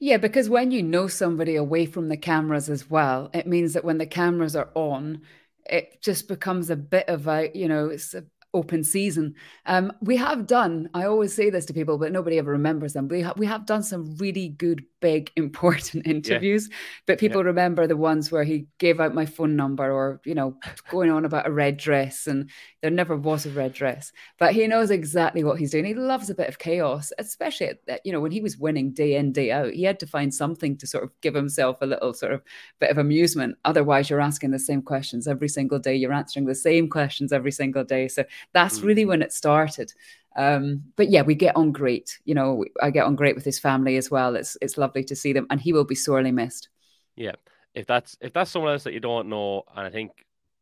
Yeah, 0.00 0.16
because 0.16 0.48
when 0.48 0.70
you 0.70 0.82
know 0.82 1.08
somebody 1.08 1.56
away 1.56 1.84
from 1.86 2.08
the 2.08 2.16
cameras 2.16 2.68
as 2.70 2.88
well, 2.88 3.30
it 3.34 3.46
means 3.46 3.72
that 3.72 3.84
when 3.84 3.98
the 3.98 4.06
cameras 4.06 4.54
are 4.54 4.70
on, 4.74 5.22
it 5.66 6.00
just 6.00 6.28
becomes 6.28 6.70
a 6.70 6.76
bit 6.76 7.08
of 7.08 7.26
a, 7.26 7.50
you 7.54 7.66
know, 7.68 7.88
it's 7.88 8.14
a 8.14 8.24
open 8.54 8.82
season. 8.82 9.34
Um, 9.66 9.92
we 10.00 10.16
have 10.16 10.46
done, 10.46 10.88
I 10.94 11.04
always 11.04 11.34
say 11.34 11.50
this 11.50 11.66
to 11.66 11.74
people, 11.74 11.98
but 11.98 12.12
nobody 12.12 12.38
ever 12.38 12.50
remembers 12.50 12.94
them. 12.94 13.06
We, 13.06 13.20
ha- 13.20 13.34
we 13.36 13.46
have 13.46 13.66
done 13.66 13.82
some 13.82 14.16
really 14.16 14.48
good, 14.48 14.84
big, 15.00 15.30
important 15.36 16.06
interviews, 16.06 16.68
yeah. 16.70 16.76
but 17.06 17.18
people 17.18 17.42
yeah. 17.42 17.48
remember 17.48 17.86
the 17.86 17.96
ones 17.96 18.32
where 18.32 18.44
he 18.44 18.66
gave 18.78 19.00
out 19.00 19.14
my 19.14 19.26
phone 19.26 19.54
number 19.54 19.92
or, 19.92 20.20
you 20.24 20.34
know, 20.34 20.56
going 20.90 21.10
on 21.10 21.24
about 21.24 21.46
a 21.46 21.52
red 21.52 21.76
dress. 21.76 22.26
And 22.26 22.50
there 22.80 22.90
never 22.90 23.16
was 23.16 23.44
a 23.44 23.50
red 23.50 23.74
dress, 23.74 24.12
but 24.38 24.54
he 24.54 24.66
knows 24.66 24.90
exactly 24.90 25.44
what 25.44 25.58
he's 25.58 25.70
doing. 25.70 25.84
He 25.84 25.94
loves 25.94 26.30
a 26.30 26.34
bit 26.34 26.48
of 26.48 26.58
chaos, 26.58 27.12
especially, 27.18 27.72
at, 27.88 28.00
you 28.04 28.12
know, 28.12 28.20
when 28.20 28.32
he 28.32 28.40
was 28.40 28.56
winning 28.56 28.92
day 28.92 29.16
in, 29.16 29.32
day 29.32 29.52
out, 29.52 29.72
he 29.72 29.82
had 29.82 30.00
to 30.00 30.06
find 30.06 30.32
something 30.32 30.76
to 30.78 30.86
sort 30.86 31.04
of 31.04 31.10
give 31.20 31.34
himself 31.34 31.78
a 31.82 31.86
little 31.86 32.14
sort 32.14 32.32
of 32.32 32.42
bit 32.80 32.90
of 32.90 32.98
amusement. 32.98 33.56
Otherwise, 33.66 34.08
you're 34.08 34.20
asking 34.20 34.52
the 34.52 34.58
same 34.58 34.80
questions 34.80 35.28
every 35.28 35.48
single 35.48 35.78
day. 35.78 35.94
You're 35.94 36.12
answering 36.12 36.46
the 36.46 36.54
same 36.54 36.88
questions 36.88 37.32
every 37.32 37.52
single 37.52 37.84
day. 37.84 38.08
So 38.08 38.24
that's 38.52 38.80
really 38.80 39.04
mm. 39.04 39.08
when 39.08 39.22
it 39.22 39.32
started. 39.32 39.92
Um, 40.36 40.84
but 40.96 41.10
yeah, 41.10 41.22
we 41.22 41.34
get 41.34 41.56
on 41.56 41.72
great. 41.72 42.18
You 42.24 42.34
know, 42.34 42.64
I 42.80 42.90
get 42.90 43.06
on 43.06 43.16
great 43.16 43.34
with 43.34 43.44
his 43.44 43.58
family 43.58 43.96
as 43.96 44.10
well. 44.10 44.36
It's 44.36 44.56
it's 44.62 44.78
lovely 44.78 45.04
to 45.04 45.16
see 45.16 45.32
them, 45.32 45.46
and 45.50 45.60
he 45.60 45.72
will 45.72 45.84
be 45.84 45.94
sorely 45.94 46.32
missed. 46.32 46.68
Yeah, 47.16 47.34
if 47.74 47.86
that's 47.86 48.16
if 48.20 48.32
that's 48.32 48.50
someone 48.50 48.72
else 48.72 48.84
that 48.84 48.92
you 48.92 49.00
don't 49.00 49.28
know, 49.28 49.64
and 49.76 49.86
I 49.86 49.90
think 49.90 50.12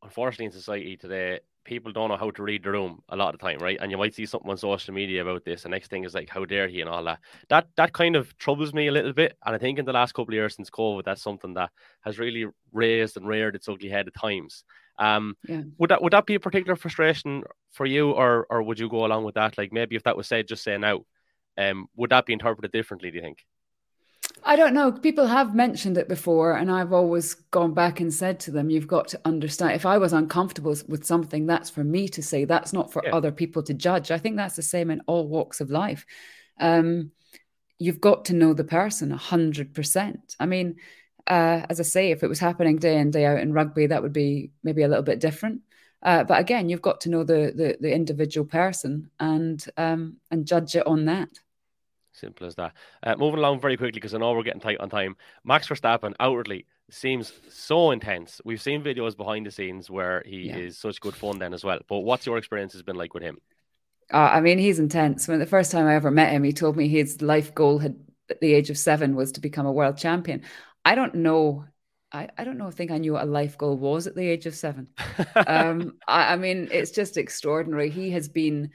unfortunately 0.03 0.47
in 0.47 0.53
society 0.53 0.97
today, 0.97 1.41
people 1.67 1.93
don't 1.93 2.09
know 2.09 2.17
how 2.17 2.31
to 2.31 2.43
read 2.43 2.63
the 2.63 2.71
room 2.71 3.03
a 3.11 3.17
lot 3.17 3.35
of 3.35 3.41
the 3.41 3.47
time, 3.47 3.59
right? 3.59 3.79
And 3.81 3.91
you 3.91 3.99
might 3.99 4.15
see 4.15 4.25
something 4.25 4.51
on 4.51 4.57
social 4.57 4.95
media 4.95 5.23
about 5.23 5.45
this. 5.45 5.65
The 5.65 5.69
next 5.69 5.91
thing 5.91 6.05
is 6.05 6.15
like, 6.15 6.31
how 6.31 6.45
dare 6.45 6.69
he 6.69 6.81
and 6.81 6.89
all 6.89 7.05
that. 7.05 7.19
That 7.51 7.69
that 7.77 7.93
kind 7.93 8.17
of 8.17 8.37
troubles 8.39 8.73
me 8.73 8.87
a 8.87 8.93
little 8.93 9.13
bit. 9.13 9.37
And 9.45 9.55
I 9.55 9.59
think 9.59 9.79
in 9.79 9.85
the 9.85 9.93
last 9.93 10.13
couple 10.13 10.33
of 10.33 10.37
years 10.37 10.57
since 10.57 10.71
COVID, 10.71 11.05
that's 11.05 11.23
something 11.23 11.55
that 11.55 11.71
has 12.03 12.19
really 12.19 12.47
raised 12.73 13.17
and 13.17 13.29
reared 13.29 13.57
its 13.57 13.69
ugly 13.69 13.91
head 13.91 14.07
at 14.07 14.15
times. 14.15 14.65
Um, 14.99 15.37
yeah. 15.47 15.63
would 15.79 15.91
that 15.91 16.03
would 16.03 16.13
that 16.13 16.27
be 16.27 16.37
a 16.37 16.41
particular 16.41 16.77
frustration 16.77 17.43
for 17.73 17.87
you, 17.87 18.13
or 18.13 18.47
or 18.49 18.63
would 18.63 18.79
you 18.79 18.89
go 18.89 19.05
along 19.05 19.25
with 19.25 19.35
that? 19.35 19.59
Like 19.59 19.73
maybe 19.73 19.97
if 19.97 20.05
that 20.05 20.17
was 20.17 20.27
said, 20.27 20.49
just 20.49 20.65
say 20.65 20.77
now, 20.79 21.03
um, 21.59 21.87
would 21.97 22.11
that 22.11 22.27
be 22.27 22.33
interpreted 22.33 22.73
differently? 22.73 23.11
Do 23.11 23.17
you 23.17 23.23
think? 23.23 23.45
I 24.45 24.57
don't 24.57 24.75
know. 24.75 24.93
People 24.93 25.27
have 25.27 25.55
mentioned 25.55 25.99
it 25.99 26.09
before, 26.09 26.53
and 26.53 26.71
I've 26.71 26.93
always 26.93 27.35
gone 27.35 27.75
back 27.75 28.01
and 28.01 28.13
said 28.13 28.39
to 28.41 28.51
them, 28.51 28.71
"You've 28.71 28.87
got 28.87 29.09
to 29.09 29.21
understand. 29.25 29.73
If 29.73 29.87
I 29.87 29.99
was 29.99 30.13
uncomfortable 30.13 30.77
with 30.89 31.05
something, 31.05 31.47
that's 31.47 31.71
for 31.71 31.85
me 31.85 32.09
to 32.09 32.23
say. 32.23 32.45
That's 32.45 32.73
not 32.73 32.93
for 32.93 33.03
yeah. 33.05 33.15
other 33.15 33.33
people 33.33 33.63
to 33.65 33.75
judge." 33.75 34.11
I 34.11 34.19
think 34.19 34.37
that's 34.37 34.57
the 34.57 34.63
same 34.63 34.91
in 34.91 35.01
all 35.07 35.27
walks 35.27 35.61
of 35.61 35.71
life. 35.71 36.07
Um, 36.61 37.11
you've 37.79 38.01
got 38.01 38.27
to 38.27 38.35
know 38.35 38.55
the 38.55 38.65
person 38.65 39.13
a 39.13 39.17
hundred 39.17 39.75
percent. 39.75 40.37
I 40.39 40.47
mean, 40.47 40.77
uh, 41.27 41.67
as 41.69 41.81
I 41.81 41.83
say, 41.83 42.11
if 42.11 42.23
it 42.23 42.29
was 42.29 42.39
happening 42.39 42.77
day 42.77 42.99
in 42.99 43.11
day 43.11 43.25
out 43.25 43.41
in 43.41 43.53
rugby, 43.53 43.87
that 43.87 44.03
would 44.03 44.13
be 44.13 44.51
maybe 44.63 44.83
a 44.83 44.89
little 44.89 45.03
bit 45.03 45.21
different. 45.21 45.63
Uh, 46.03 46.25
but 46.25 46.39
again, 46.39 46.69
you've 46.69 46.83
got 46.83 47.01
to 47.03 47.11
know 47.11 47.25
the 47.25 47.53
the, 47.55 47.77
the 47.81 47.93
individual 47.93 48.47
person 48.47 49.11
and 49.19 49.65
um, 49.77 50.17
and 50.31 50.47
judge 50.47 50.77
it 50.77 50.87
on 50.87 51.07
that. 51.07 51.29
Simple 52.13 52.47
as 52.47 52.55
that. 52.55 52.73
Uh, 53.03 53.17
moving 53.17 53.39
along 53.39 53.61
very 53.61 53.77
quickly 53.77 53.99
because 53.99 54.15
I 54.15 54.19
know 54.19 54.33
we're 54.33 54.43
getting 54.43 54.61
tight 54.61 54.81
on 54.81 54.89
time. 54.89 55.17
Max 55.45 55.69
Verstappen 55.69 56.15
outwardly 56.19 56.65
seems 56.89 57.33
so 57.51 57.91
intense. 57.91 58.41
We've 58.45 58.63
seen 58.63 58.83
videos 58.83 59.15
behind 59.17 59.45
the 59.45 59.51
scenes 59.51 59.91
where 59.91 60.23
he 60.25 60.45
yeah. 60.45 60.57
is 60.57 60.79
such 60.79 61.01
good 61.01 61.15
fun 61.15 61.39
then 61.39 61.53
as 61.53 61.63
well. 61.63 61.81
But 61.87 62.01
what's 62.01 62.25
your 62.25 62.39
experience 62.39 62.73
has 62.73 62.83
been 62.83 62.97
like 62.97 63.13
with 63.13 63.23
him? 63.23 63.39
Uh, 64.11 64.17
I 64.17 64.41
mean, 64.41 64.59
he's 64.59 64.79
intense. 64.79 65.29
When 65.29 65.41
the 65.41 65.47
first 65.47 65.71
time 65.73 65.87
I 65.87 65.95
ever 65.95 66.11
met 66.11 66.33
him, 66.33 66.43
he 66.43 66.53
told 66.53 66.77
me 66.77 66.89
his 66.89 67.21
life 67.21 67.55
goal 67.55 67.79
had 67.79 67.97
at 68.31 68.41
the 68.41 68.55
age 68.55 68.71
of 68.71 68.79
seven 68.79 69.15
was 69.15 69.33
to 69.33 69.41
become 69.41 69.67
a 69.67 69.73
world 69.73 69.97
champion. 69.97 70.43
I 70.87 70.95
don't 70.95 71.17
know. 71.17 71.65
I, 72.13 72.29
I 72.39 72.45
don't 72.45 72.59
know. 72.59 72.69
I 72.69 72.71
think 72.71 72.93
I 72.93 72.99
knew 72.99 73.15
what 73.15 73.25
a 73.25 73.27
life 73.27 73.59
goal 73.59 73.77
was 73.77 74.07
at 74.07 74.15
the 74.15 74.27
age 74.27 74.47
of 74.47 74.55
seven. 74.55 74.89
um, 75.35 75.97
I, 76.09 76.35
I 76.35 76.37
mean, 76.37 76.69
it's 76.71 76.93
just 76.93 77.17
extraordinary. 77.17 77.91
He 77.91 78.11
has 78.11 78.29
been 78.29 78.71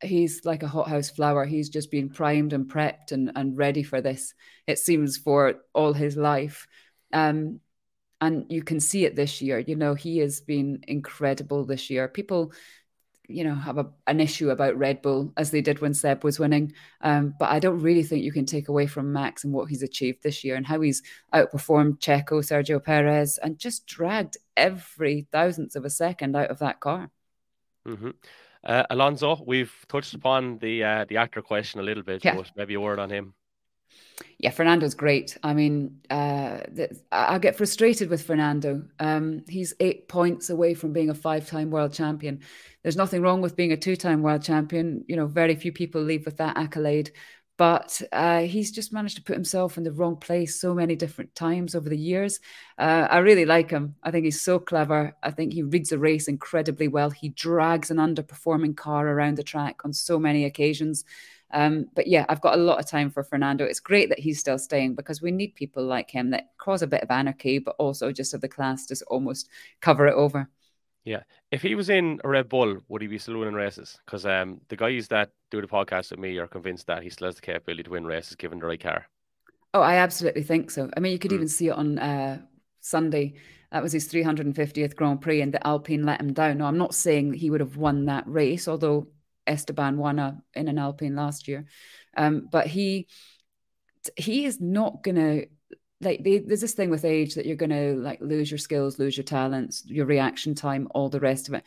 he's 0.00 0.44
like 0.44 0.62
a 0.62 0.68
hothouse 0.68 1.10
flower. 1.10 1.44
He's 1.44 1.68
just 1.68 1.90
been 1.90 2.10
primed 2.10 2.52
and 2.52 2.70
prepped 2.70 3.10
and, 3.10 3.32
and 3.34 3.58
ready 3.58 3.82
for 3.82 4.00
this, 4.00 4.34
it 4.68 4.78
seems, 4.78 5.16
for 5.16 5.54
all 5.74 5.92
his 5.92 6.16
life. 6.16 6.68
Um, 7.12 7.58
and 8.20 8.46
you 8.50 8.62
can 8.62 8.78
see 8.78 9.04
it 9.04 9.16
this 9.16 9.42
year. 9.42 9.58
You 9.58 9.74
know, 9.74 9.94
he 9.94 10.18
has 10.18 10.40
been 10.40 10.84
incredible 10.86 11.64
this 11.64 11.90
year. 11.90 12.06
People, 12.06 12.52
you 13.28 13.44
know, 13.44 13.54
have 13.54 13.78
a, 13.78 13.86
an 14.06 14.20
issue 14.20 14.50
about 14.50 14.76
Red 14.76 15.02
Bull 15.02 15.32
as 15.36 15.50
they 15.50 15.60
did 15.60 15.80
when 15.80 15.94
Seb 15.94 16.24
was 16.24 16.38
winning. 16.38 16.72
Um, 17.02 17.34
but 17.38 17.50
I 17.50 17.58
don't 17.58 17.80
really 17.80 18.02
think 18.02 18.24
you 18.24 18.32
can 18.32 18.46
take 18.46 18.68
away 18.68 18.86
from 18.86 19.12
Max 19.12 19.44
and 19.44 19.52
what 19.52 19.68
he's 19.68 19.82
achieved 19.82 20.22
this 20.22 20.42
year 20.42 20.56
and 20.56 20.66
how 20.66 20.80
he's 20.80 21.02
outperformed 21.34 21.98
Checo, 21.98 22.40
Sergio 22.40 22.82
Perez, 22.82 23.38
and 23.38 23.58
just 23.58 23.86
dragged 23.86 24.38
every 24.56 25.28
thousandth 25.30 25.76
of 25.76 25.84
a 25.84 25.90
second 25.90 26.34
out 26.34 26.50
of 26.50 26.58
that 26.60 26.80
car. 26.80 27.10
Mm-hmm. 27.86 28.10
Uh, 28.64 28.84
Alonso, 28.90 29.42
we've 29.46 29.74
touched 29.88 30.14
upon 30.14 30.58
the 30.58 30.82
uh, 30.82 31.04
the 31.08 31.18
actor 31.18 31.42
question 31.42 31.80
a 31.80 31.84
little 31.84 32.02
bit, 32.02 32.24
yeah. 32.24 32.40
maybe 32.56 32.74
a 32.74 32.80
word 32.80 32.98
on 32.98 33.10
him. 33.10 33.34
Yeah, 34.38 34.50
Fernando's 34.50 34.94
great. 34.94 35.36
I 35.42 35.52
mean, 35.54 36.00
uh, 36.10 36.60
I 37.10 37.38
get 37.38 37.56
frustrated 37.56 38.08
with 38.08 38.24
Fernando. 38.24 38.84
Um, 38.98 39.44
he's 39.48 39.74
eight 39.80 40.08
points 40.08 40.50
away 40.50 40.74
from 40.74 40.92
being 40.92 41.10
a 41.10 41.14
five-time 41.14 41.70
world 41.70 41.92
champion. 41.92 42.40
There's 42.82 42.96
nothing 42.96 43.22
wrong 43.22 43.40
with 43.40 43.56
being 43.56 43.72
a 43.72 43.76
two-time 43.76 44.22
world 44.22 44.42
champion. 44.42 45.04
You 45.08 45.16
know, 45.16 45.26
very 45.26 45.56
few 45.56 45.72
people 45.72 46.02
leave 46.02 46.24
with 46.24 46.36
that 46.38 46.56
accolade 46.56 47.12
but 47.58 48.00
uh, 48.12 48.42
he's 48.42 48.70
just 48.70 48.92
managed 48.92 49.16
to 49.16 49.22
put 49.22 49.34
himself 49.34 49.76
in 49.76 49.82
the 49.82 49.90
wrong 49.90 50.16
place 50.16 50.60
so 50.60 50.72
many 50.72 50.94
different 50.94 51.34
times 51.34 51.74
over 51.74 51.88
the 51.88 51.98
years. 51.98 52.38
Uh, 52.78 53.08
I 53.10 53.18
really 53.18 53.44
like 53.44 53.68
him. 53.68 53.96
I 54.00 54.12
think 54.12 54.24
he's 54.24 54.40
so 54.40 54.60
clever. 54.60 55.16
I 55.24 55.32
think 55.32 55.52
he 55.52 55.64
reads 55.64 55.90
a 55.90 55.98
race 55.98 56.28
incredibly 56.28 56.86
well. 56.86 57.10
He 57.10 57.30
drags 57.30 57.90
an 57.90 57.96
underperforming 57.96 58.76
car 58.76 59.08
around 59.08 59.38
the 59.38 59.42
track 59.42 59.84
on 59.84 59.92
so 59.92 60.20
many 60.20 60.44
occasions. 60.44 61.04
Um, 61.50 61.86
but 61.94 62.06
yeah, 62.06 62.26
I've 62.28 62.40
got 62.40 62.58
a 62.58 62.62
lot 62.62 62.78
of 62.78 62.86
time 62.86 63.10
for 63.10 63.22
Fernando. 63.22 63.64
It's 63.64 63.80
great 63.80 64.10
that 64.10 64.18
he's 64.18 64.38
still 64.38 64.58
staying 64.58 64.94
because 64.94 65.22
we 65.22 65.30
need 65.30 65.54
people 65.54 65.84
like 65.84 66.10
him 66.10 66.30
that 66.30 66.50
cause 66.58 66.82
a 66.82 66.86
bit 66.86 67.02
of 67.02 67.10
anarchy, 67.10 67.58
but 67.58 67.76
also 67.78 68.12
just 68.12 68.32
have 68.32 68.42
the 68.42 68.48
class 68.48 68.86
to 68.86 69.04
almost 69.06 69.48
cover 69.80 70.06
it 70.06 70.14
over. 70.14 70.48
Yeah. 71.04 71.22
If 71.50 71.62
he 71.62 71.74
was 71.74 71.88
in 71.88 72.20
a 72.22 72.28
Red 72.28 72.50
Bull, 72.50 72.78
would 72.88 73.00
he 73.00 73.08
be 73.08 73.18
still 73.18 73.38
winning 73.38 73.54
races? 73.54 73.98
Because 74.04 74.26
um, 74.26 74.60
the 74.68 74.76
guys 74.76 75.08
that 75.08 75.30
do 75.50 75.60
the 75.60 75.66
podcast 75.66 76.10
with 76.10 76.20
me 76.20 76.36
are 76.36 76.46
convinced 76.46 76.86
that 76.88 77.02
he 77.02 77.08
still 77.08 77.28
has 77.28 77.36
the 77.36 77.40
capability 77.40 77.84
to 77.84 77.90
win 77.90 78.04
races 78.04 78.36
given 78.36 78.58
the 78.58 78.66
right 78.66 78.80
car. 78.80 79.06
Oh, 79.72 79.80
I 79.80 79.96
absolutely 79.96 80.42
think 80.42 80.70
so. 80.70 80.90
I 80.96 81.00
mean, 81.00 81.12
you 81.12 81.18
could 81.18 81.30
mm. 81.30 81.36
even 81.36 81.48
see 81.48 81.68
it 81.68 81.72
on 81.72 81.98
uh, 81.98 82.40
Sunday. 82.80 83.34
That 83.72 83.82
was 83.82 83.92
his 83.92 84.10
350th 84.12 84.96
Grand 84.96 85.20
Prix, 85.20 85.40
and 85.40 85.52
the 85.52 85.66
Alpine 85.66 86.04
let 86.04 86.20
him 86.20 86.32
down. 86.32 86.58
Now, 86.58 86.66
I'm 86.66 86.78
not 86.78 86.94
saying 86.94 87.34
he 87.34 87.50
would 87.50 87.60
have 87.60 87.76
won 87.76 88.06
that 88.06 88.24
race, 88.26 88.66
although 88.66 89.08
Esteban 89.48 89.98
won 89.98 90.42
in 90.54 90.68
an 90.68 90.78
Alpine 90.78 91.16
last 91.16 91.48
year. 91.48 91.66
Um, 92.16 92.48
but 92.50 92.66
he 92.66 93.08
he 94.16 94.44
is 94.44 94.60
not 94.60 95.02
to 95.16 95.46
like 96.00 96.22
they, 96.22 96.38
there's 96.38 96.60
this 96.60 96.74
thing 96.74 96.90
with 96.90 97.04
age 97.04 97.34
that 97.34 97.46
you're 97.46 97.56
to 97.70 97.96
like 97.96 98.20
lose 98.20 98.50
your 98.50 98.58
skills, 98.58 98.98
lose 98.98 99.16
your 99.16 99.24
talents, 99.24 99.82
your 99.86 100.06
reaction 100.06 100.54
time, 100.54 100.88
all 100.92 101.08
the 101.08 101.20
rest 101.20 101.48
of 101.48 101.54
it. 101.54 101.64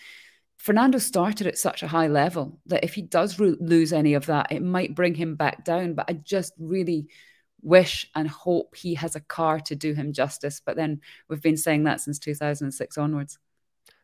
Fernando 0.58 1.00
started 1.00 1.48
at 1.48 1.58
such 1.58 1.84
a 1.84 1.88
high 1.88 2.08
level 2.08 2.60
that 2.68 2.84
if 2.84 2.94
he 2.94 3.02
does 3.02 3.40
ro- 3.40 3.58
lose 3.60 3.92
any 3.92 4.14
of 4.14 4.28
that, 4.28 4.52
it 4.52 4.62
might 4.62 4.96
bring 4.96 5.16
him 5.16 5.36
back 5.36 5.66
down. 5.66 5.96
But 5.96 6.06
I 6.08 6.14
just 6.14 6.54
really 6.60 7.08
wish 7.62 8.10
and 8.16 8.28
hope 8.28 8.76
he 8.76 8.94
has 8.96 9.16
a 9.16 9.22
car 9.22 9.60
to 9.60 9.76
do 9.76 9.94
him 9.94 10.14
justice. 10.14 10.62
But 10.64 10.76
then 10.76 11.02
we've 11.28 11.42
been 11.42 11.58
saying 11.58 11.84
that 11.86 12.00
since 12.00 12.20
2006 12.20 12.98
onwards. 12.98 13.40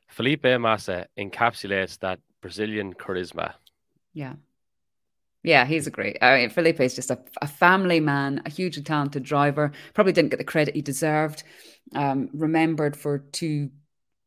Felipe 0.09 0.45
Massa 0.59 1.07
encapsulates 1.17 1.99
that 1.99 2.19
Brazilian 2.41 2.93
charisma. 2.93 3.53
Yeah. 4.17 4.33
Yeah, 5.43 5.65
he's 5.65 5.85
a 5.85 5.91
great. 5.91 6.17
I 6.23 6.39
mean, 6.39 6.49
Felipe 6.49 6.79
is 6.79 6.95
just 6.95 7.11
a, 7.11 7.19
a, 7.39 7.45
family 7.45 7.99
man, 7.99 8.41
a 8.47 8.49
hugely 8.49 8.81
talented 8.81 9.21
driver. 9.21 9.71
Probably 9.93 10.11
didn't 10.11 10.31
get 10.31 10.39
the 10.39 10.43
credit 10.43 10.73
he 10.73 10.81
deserved. 10.81 11.43
Um, 11.93 12.29
remembered 12.33 12.97
for 12.97 13.19
two 13.19 13.69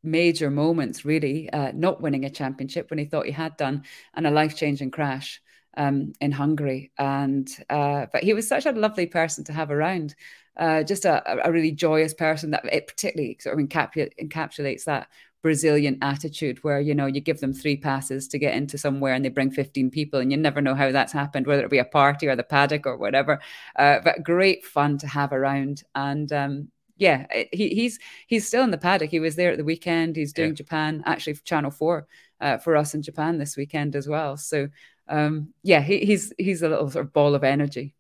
major 0.05 0.49
moments, 0.49 1.05
really, 1.05 1.51
uh, 1.51 1.73
not 1.75 2.01
winning 2.01 2.25
a 2.25 2.31
championship 2.31 2.89
when 2.89 3.01
he 3.01 3.05
thought 3.05 3.27
he 3.27 3.33
had 3.33 3.57
done, 3.57 3.83
and 4.15 4.29
a 4.29 4.31
life 4.31 4.57
changing 4.57 4.93
crash 4.93 5.43
um, 5.77 6.13
in 6.21 6.31
Hungary. 6.31 6.93
And 6.97 7.51
uh, 7.69 8.07
but 8.13 8.23
he 8.23 8.33
was 8.33 8.47
such 8.47 8.67
a 8.67 8.73
lovely 8.73 9.07
person 9.07 9.43
to 9.45 9.53
have 9.53 9.73
around. 9.73 10.15
Uh, 10.57 10.85
just 10.85 11.05
a, 11.05 11.47
a, 11.47 11.51
really 11.51 11.73
joyous 11.73 12.15
person 12.15 12.51
that 12.51 12.65
it 12.71 12.87
particularly 12.87 13.37
sort 13.41 13.59
of 13.59 13.67
encapsulates 13.67 14.85
that 14.85 15.09
Brazilian 15.43 15.99
attitude 16.03 16.63
where, 16.63 16.81
you 16.81 16.95
know, 16.95 17.07
you 17.07 17.21
give 17.21 17.41
them 17.41 17.53
three 17.53 17.77
passes 17.77 18.29
to 18.29 18.39
get 18.39 18.55
into 18.55 18.77
somewhere 18.77 19.15
and 19.15 19.25
they 19.25 19.31
bring 19.31 19.51
15 19.51 19.91
people 19.91 20.21
and 20.21 20.31
you 20.31 20.37
never 20.37 20.61
know 20.61 20.75
how 20.75 20.93
that's 20.93 21.13
happened, 21.13 21.47
whether 21.47 21.65
it 21.65 21.71
be 21.71 21.79
a 21.79 21.85
party 21.85 22.27
or 22.27 22.37
the 22.37 22.43
paddock 22.43 22.87
or 22.87 22.97
whatever. 22.97 23.41
Uh, 23.77 23.99
but 24.05 24.23
great 24.23 24.65
fun 24.65 24.99
to 24.99 25.07
have 25.07 25.33
around. 25.33 25.83
And 25.95 26.31
um, 26.33 26.69
yeah, 26.97 27.27
he, 27.53 27.69
he's 27.71 27.99
he's 28.27 28.47
still 28.47 28.63
in 28.65 28.71
the 28.71 28.79
paddock. 28.79 29.11
He 29.11 29.21
was 29.21 29.37
there 29.37 29.53
at 29.53 29.59
the 29.59 29.65
weekend. 29.65 30.17
He's 30.17 30.35
doing 30.35 30.51
yeah. 30.51 30.57
Japan, 30.57 31.03
actually, 31.07 31.35
Channel 31.37 31.71
4 31.71 32.07
uh, 32.41 32.59
for 32.59 32.77
us 32.77 32.95
in 32.95 33.03
Japan 33.03 33.39
this 33.39 33.57
weekend 33.57 33.97
as 33.97 34.07
well. 34.07 34.37
So 34.37 34.69
um, 35.09 35.53
yeah, 35.63 35.81
he, 35.81 36.05
he's 36.05 36.33
he's 36.39 36.63
a 36.63 36.69
little 36.69 36.91
sort 36.91 37.07
of 37.07 37.13
ball 37.13 37.35
of 37.35 37.45
energy. 37.45 37.95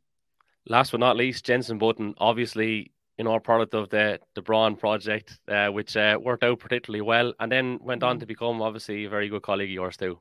Last 0.69 0.93
but 0.93 1.01
not 1.01 1.17
least, 1.17 1.45
Jensen 1.45 1.79
Button, 1.79 2.15
obviously 2.19 2.93
you 3.21 3.25
know, 3.25 3.35
a 3.35 3.41
product 3.41 3.75
of 3.75 3.91
the 3.91 4.19
the 4.35 4.41
Brawn 4.41 4.77
project, 4.77 5.39
uh, 5.47 5.69
which 5.69 5.95
uh, 5.95 6.19
worked 6.19 6.43
out 6.43 6.59
particularly 6.59 7.03
well, 7.03 7.35
and 7.39 7.53
then 7.53 7.79
went 7.83 8.03
on 8.03 8.17
mm. 8.17 8.21
to 8.21 8.27
become 8.27 8.63
obviously 8.63 9.05
a 9.05 9.11
very 9.11 9.29
good 9.29 9.43
colleague 9.43 9.69
of 9.69 9.75
yours 9.75 9.99
too. 9.99 10.19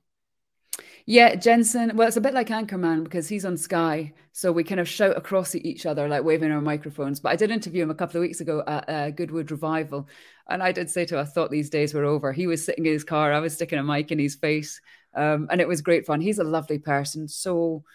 Yeah, 1.05 1.35
Jensen. 1.35 1.95
Well, 1.95 2.09
it's 2.09 2.17
a 2.17 2.21
bit 2.21 2.33
like 2.33 2.49
Anchorman 2.49 3.05
because 3.05 3.29
he's 3.29 3.45
on 3.45 3.55
Sky, 3.55 4.11
so 4.33 4.51
we 4.51 4.65
kind 4.65 4.81
of 4.81 4.87
shout 4.89 5.15
across 5.15 5.55
at 5.55 5.65
each 5.65 5.85
other, 5.85 6.09
like 6.09 6.25
waving 6.25 6.51
our 6.51 6.59
microphones. 6.59 7.21
But 7.21 7.29
I 7.29 7.37
did 7.37 7.51
interview 7.51 7.83
him 7.83 7.89
a 7.89 7.95
couple 7.95 8.17
of 8.17 8.23
weeks 8.23 8.41
ago 8.41 8.65
at 8.67 8.89
uh, 8.89 9.11
Goodwood 9.11 9.49
Revival, 9.49 10.09
and 10.49 10.61
I 10.61 10.73
did 10.73 10.89
say 10.89 11.05
to 11.05 11.15
him, 11.15 11.21
I 11.21 11.23
thought 11.23 11.51
these 11.51 11.69
days 11.69 11.93
were 11.93 12.03
over. 12.03 12.33
He 12.33 12.47
was 12.47 12.65
sitting 12.65 12.85
in 12.85 12.91
his 12.91 13.05
car, 13.05 13.31
I 13.31 13.39
was 13.39 13.53
sticking 13.53 13.79
a 13.79 13.83
mic 13.83 14.11
in 14.11 14.19
his 14.19 14.35
face, 14.35 14.81
um, 15.15 15.47
and 15.49 15.61
it 15.61 15.69
was 15.69 15.81
great 15.81 16.05
fun. 16.05 16.19
He's 16.19 16.39
a 16.39 16.43
lovely 16.43 16.79
person, 16.79 17.29
so 17.29 17.85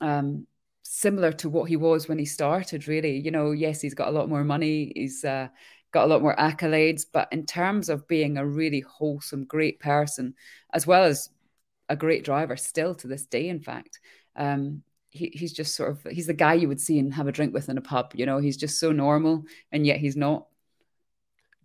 um, 0.00 0.46
similar 0.94 1.32
to 1.32 1.50
what 1.50 1.68
he 1.68 1.76
was 1.76 2.08
when 2.08 2.18
he 2.18 2.24
started, 2.24 2.86
really. 2.86 3.18
You 3.18 3.32
know, 3.32 3.50
yes, 3.50 3.80
he's 3.80 3.94
got 3.94 4.08
a 4.08 4.12
lot 4.12 4.28
more 4.28 4.44
money, 4.44 4.92
he's 4.94 5.24
uh, 5.24 5.48
got 5.90 6.04
a 6.04 6.06
lot 6.06 6.22
more 6.22 6.36
accolades, 6.36 7.04
but 7.12 7.28
in 7.32 7.46
terms 7.46 7.88
of 7.88 8.06
being 8.06 8.38
a 8.38 8.46
really 8.46 8.80
wholesome, 8.80 9.44
great 9.44 9.80
person, 9.80 10.34
as 10.72 10.86
well 10.86 11.02
as 11.02 11.30
a 11.88 11.96
great 11.96 12.24
driver, 12.24 12.56
still 12.56 12.94
to 12.94 13.08
this 13.08 13.26
day, 13.26 13.48
in 13.48 13.60
fact, 13.60 13.98
um, 14.36 14.82
he, 15.10 15.32
he's 15.34 15.52
just 15.52 15.74
sort 15.74 15.90
of 15.90 16.06
he's 16.10 16.28
the 16.28 16.32
guy 16.32 16.54
you 16.54 16.68
would 16.68 16.80
see 16.80 16.98
and 17.00 17.12
have 17.14 17.26
a 17.26 17.32
drink 17.32 17.52
with 17.52 17.68
in 17.68 17.78
a 17.78 17.80
pub. 17.80 18.12
You 18.14 18.26
know, 18.26 18.38
he's 18.38 18.56
just 18.56 18.78
so 18.78 18.92
normal, 18.92 19.44
and 19.72 19.84
yet 19.84 19.98
he's 19.98 20.16
not. 20.16 20.46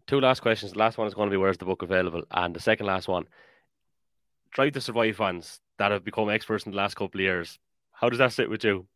Two 0.07 0.19
last 0.19 0.41
questions. 0.41 0.71
The 0.71 0.79
last 0.79 0.97
one 0.97 1.07
is 1.07 1.13
going 1.13 1.29
to 1.29 1.33
be 1.33 1.37
where's 1.37 1.59
the 1.59 1.65
book 1.65 1.83
available, 1.83 2.23
and 2.31 2.55
the 2.55 2.59
second 2.59 2.87
last 2.87 3.07
one, 3.07 3.25
Drive 4.51 4.73
to 4.73 4.81
Survive 4.81 5.17
fans 5.17 5.59
that 5.77 5.91
have 5.91 6.03
become 6.03 6.29
experts 6.29 6.65
in 6.65 6.71
the 6.71 6.77
last 6.77 6.95
couple 6.95 7.19
of 7.19 7.23
years. 7.23 7.59
How 7.91 8.09
does 8.09 8.17
that 8.17 8.33
sit 8.33 8.49
with 8.49 8.63
you? 8.63 8.87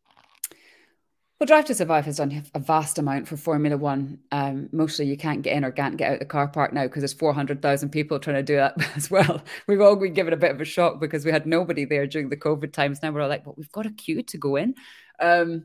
Well, 1.40 1.48
Drive 1.48 1.64
to 1.64 1.74
Survive 1.74 2.04
has 2.04 2.18
done 2.18 2.44
a 2.54 2.60
vast 2.60 2.96
amount 2.96 3.26
for 3.26 3.36
Formula 3.36 3.76
One. 3.76 4.20
Um, 4.30 4.68
mostly 4.70 5.06
you 5.06 5.16
can't 5.16 5.42
get 5.42 5.56
in 5.56 5.64
or 5.64 5.72
can't 5.72 5.96
get 5.96 6.12
out 6.12 6.18
the 6.20 6.24
car 6.24 6.46
park 6.46 6.72
now 6.72 6.84
because 6.84 7.00
there's 7.00 7.12
400,000 7.12 7.88
people 7.90 8.20
trying 8.20 8.36
to 8.36 8.42
do 8.42 8.54
that 8.56 8.74
as 8.96 9.10
well. 9.10 9.42
We've 9.66 9.80
all 9.80 9.96
been 9.96 10.14
given 10.14 10.32
a 10.32 10.36
bit 10.36 10.52
of 10.52 10.60
a 10.60 10.64
shock 10.64 11.00
because 11.00 11.24
we 11.24 11.32
had 11.32 11.44
nobody 11.44 11.84
there 11.84 12.06
during 12.06 12.28
the 12.28 12.36
COVID 12.36 12.72
times. 12.72 13.02
Now 13.02 13.10
we're 13.10 13.22
all 13.22 13.28
like, 13.28 13.44
but 13.44 13.58
we've 13.58 13.72
got 13.72 13.84
a 13.84 13.90
queue 13.90 14.22
to 14.22 14.38
go 14.38 14.54
in. 14.56 14.76
Um, 15.18 15.64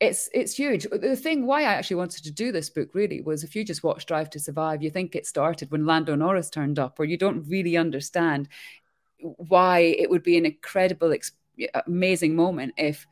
it's 0.00 0.30
it's 0.32 0.54
huge. 0.54 0.86
The 0.90 1.14
thing 1.14 1.46
why 1.46 1.60
I 1.60 1.74
actually 1.74 1.96
wanted 1.96 2.24
to 2.24 2.32
do 2.32 2.50
this 2.50 2.70
book 2.70 2.88
really 2.94 3.20
was 3.20 3.44
if 3.44 3.54
you 3.54 3.62
just 3.62 3.84
watch 3.84 4.06
Drive 4.06 4.30
to 4.30 4.40
Survive, 4.40 4.82
you 4.82 4.88
think 4.88 5.14
it 5.14 5.26
started 5.26 5.70
when 5.70 5.84
Lando 5.84 6.14
Norris 6.14 6.48
turned 6.48 6.78
up, 6.78 6.98
or 6.98 7.04
you 7.04 7.18
don't 7.18 7.46
really 7.46 7.76
understand 7.76 8.48
why 9.18 9.80
it 9.80 10.08
would 10.08 10.22
be 10.22 10.38
an 10.38 10.46
incredible, 10.46 11.14
amazing 11.86 12.34
moment 12.34 12.72
if 12.78 13.06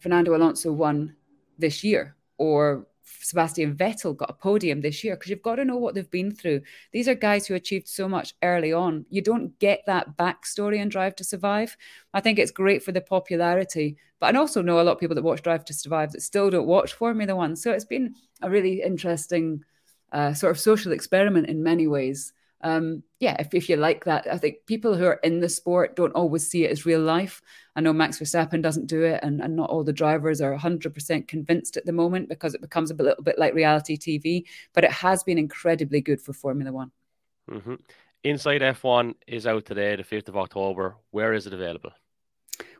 Fernando 0.00 0.34
Alonso 0.34 0.72
won 0.72 1.14
this 1.58 1.84
year, 1.84 2.16
or 2.38 2.86
Sebastian 3.04 3.76
Vettel 3.76 4.16
got 4.16 4.30
a 4.30 4.34
podium 4.34 4.80
this 4.80 5.04
year 5.04 5.14
because 5.14 5.30
you've 5.30 5.42
got 5.42 5.56
to 5.56 5.64
know 5.64 5.76
what 5.76 5.94
they've 5.94 6.10
been 6.10 6.30
through. 6.30 6.62
These 6.92 7.08
are 7.08 7.14
guys 7.14 7.46
who 7.46 7.54
achieved 7.54 7.88
so 7.88 8.08
much 8.08 8.34
early 8.42 8.72
on. 8.72 9.04
You 9.10 9.22
don't 9.22 9.58
get 9.58 9.82
that 9.86 10.16
backstory 10.16 10.78
in 10.78 10.88
Drive 10.88 11.16
to 11.16 11.24
Survive. 11.24 11.76
I 12.12 12.20
think 12.20 12.38
it's 12.38 12.50
great 12.50 12.82
for 12.82 12.92
the 12.92 13.00
popularity, 13.00 13.96
but 14.20 14.34
I 14.34 14.38
also 14.38 14.62
know 14.62 14.80
a 14.80 14.82
lot 14.82 14.92
of 14.92 15.00
people 15.00 15.14
that 15.14 15.22
watch 15.22 15.42
Drive 15.42 15.64
to 15.66 15.74
Survive 15.74 16.12
that 16.12 16.22
still 16.22 16.50
don't 16.50 16.66
watch 16.66 16.94
Formula 16.94 17.34
One. 17.34 17.56
So 17.56 17.72
it's 17.72 17.84
been 17.84 18.14
a 18.42 18.50
really 18.50 18.82
interesting 18.82 19.64
uh, 20.12 20.32
sort 20.32 20.50
of 20.50 20.60
social 20.60 20.92
experiment 20.92 21.48
in 21.48 21.62
many 21.62 21.86
ways 21.86 22.32
um, 22.64 23.02
yeah, 23.20 23.36
if, 23.38 23.52
if 23.52 23.68
you 23.68 23.76
like 23.76 24.06
that, 24.06 24.26
I 24.26 24.38
think 24.38 24.66
people 24.66 24.96
who 24.96 25.04
are 25.04 25.20
in 25.22 25.40
the 25.40 25.50
sport 25.50 25.96
don't 25.96 26.14
always 26.14 26.48
see 26.48 26.64
it 26.64 26.70
as 26.70 26.86
real 26.86 27.00
life. 27.00 27.42
I 27.76 27.82
know 27.82 27.92
Max 27.92 28.18
Verstappen 28.18 28.62
doesn't 28.62 28.86
do 28.86 29.02
it, 29.02 29.20
and, 29.22 29.42
and 29.42 29.54
not 29.54 29.68
all 29.68 29.84
the 29.84 29.92
drivers 29.92 30.40
are 30.40 30.56
100% 30.56 31.28
convinced 31.28 31.76
at 31.76 31.84
the 31.84 31.92
moment 31.92 32.30
because 32.30 32.54
it 32.54 32.62
becomes 32.62 32.90
a 32.90 32.94
little 32.94 33.22
bit 33.22 33.38
like 33.38 33.52
reality 33.52 33.98
TV, 33.98 34.44
but 34.72 34.82
it 34.82 34.90
has 34.90 35.22
been 35.22 35.36
incredibly 35.36 36.00
good 36.00 36.22
for 36.22 36.32
Formula 36.32 36.72
One. 36.72 36.90
Mm-hmm. 37.50 37.74
Inside 38.24 38.62
F1 38.62 39.14
is 39.26 39.46
out 39.46 39.66
today, 39.66 39.96
the 39.96 40.02
5th 40.02 40.28
of 40.28 40.38
October. 40.38 40.96
Where 41.10 41.34
is 41.34 41.46
it 41.46 41.52
available? 41.52 41.90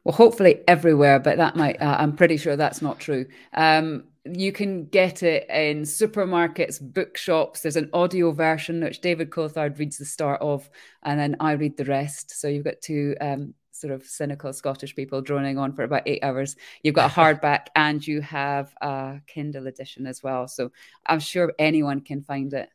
Well, 0.02 0.14
hopefully 0.14 0.62
everywhere, 0.66 1.18
but 1.18 1.36
that 1.36 1.56
might, 1.56 1.80
uh, 1.82 1.96
I'm 1.98 2.16
pretty 2.16 2.38
sure 2.38 2.56
that's 2.56 2.80
not 2.80 2.98
true. 2.98 3.26
Um, 3.52 4.04
you 4.24 4.52
can 4.52 4.86
get 4.86 5.22
it 5.22 5.48
in 5.50 5.82
supermarkets, 5.82 6.80
bookshops. 6.80 7.60
There's 7.60 7.76
an 7.76 7.90
audio 7.92 8.32
version 8.32 8.82
which 8.82 9.00
David 9.00 9.30
Coulthard 9.30 9.78
reads 9.78 9.98
the 9.98 10.04
start 10.06 10.40
of, 10.40 10.68
and 11.02 11.20
then 11.20 11.36
I 11.40 11.52
read 11.52 11.76
the 11.76 11.84
rest. 11.84 12.38
So 12.40 12.48
you've 12.48 12.64
got 12.64 12.80
two 12.80 13.14
um, 13.20 13.54
sort 13.70 13.92
of 13.92 14.04
cynical 14.04 14.52
Scottish 14.52 14.96
people 14.96 15.20
droning 15.20 15.58
on 15.58 15.74
for 15.74 15.82
about 15.82 16.04
eight 16.06 16.22
hours. 16.22 16.56
You've 16.82 16.94
got 16.94 17.10
a 17.10 17.14
hardback 17.14 17.66
and 17.76 18.06
you 18.06 18.22
have 18.22 18.72
a 18.80 19.20
Kindle 19.26 19.66
edition 19.66 20.06
as 20.06 20.22
well. 20.22 20.48
So 20.48 20.72
I'm 21.04 21.20
sure 21.20 21.52
anyone 21.58 22.00
can 22.00 22.22
find 22.22 22.52
it. 22.54 22.70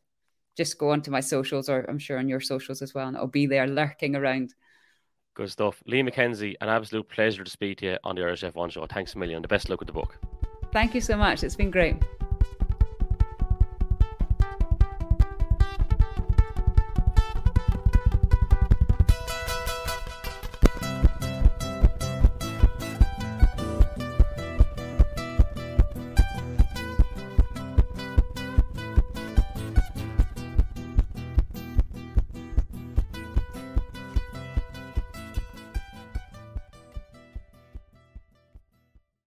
Just 0.55 0.77
go 0.77 0.91
onto 0.91 1.09
my 1.09 1.21
socials, 1.21 1.69
or 1.69 1.85
I'm 1.89 1.99
sure 1.99 2.19
on 2.19 2.27
your 2.27 2.41
socials 2.41 2.81
as 2.81 2.93
well, 2.93 3.07
and 3.07 3.15
it'll 3.15 3.27
be 3.27 3.45
there 3.45 3.65
lurking 3.65 4.15
around. 4.15 4.53
Good 5.33 5.49
stuff. 5.49 5.81
Lee 5.87 6.03
McKenzie, 6.03 6.55
an 6.59 6.67
absolute 6.67 7.07
pleasure 7.07 7.45
to 7.45 7.49
speak 7.49 7.77
to 7.77 7.85
you 7.85 7.97
on 8.03 8.15
the 8.15 8.23
Irish 8.23 8.43
F1 8.43 8.71
show. 8.71 8.85
Thanks 8.85 9.15
a 9.15 9.17
million. 9.17 9.41
The 9.41 9.47
best 9.47 9.69
luck 9.69 9.79
with 9.79 9.87
the 9.87 9.93
book. 9.93 10.19
Thank 10.71 10.93
you 10.93 11.01
so 11.01 11.17
much. 11.17 11.43
It's 11.43 11.55
been 11.55 11.71
great. 11.71 11.95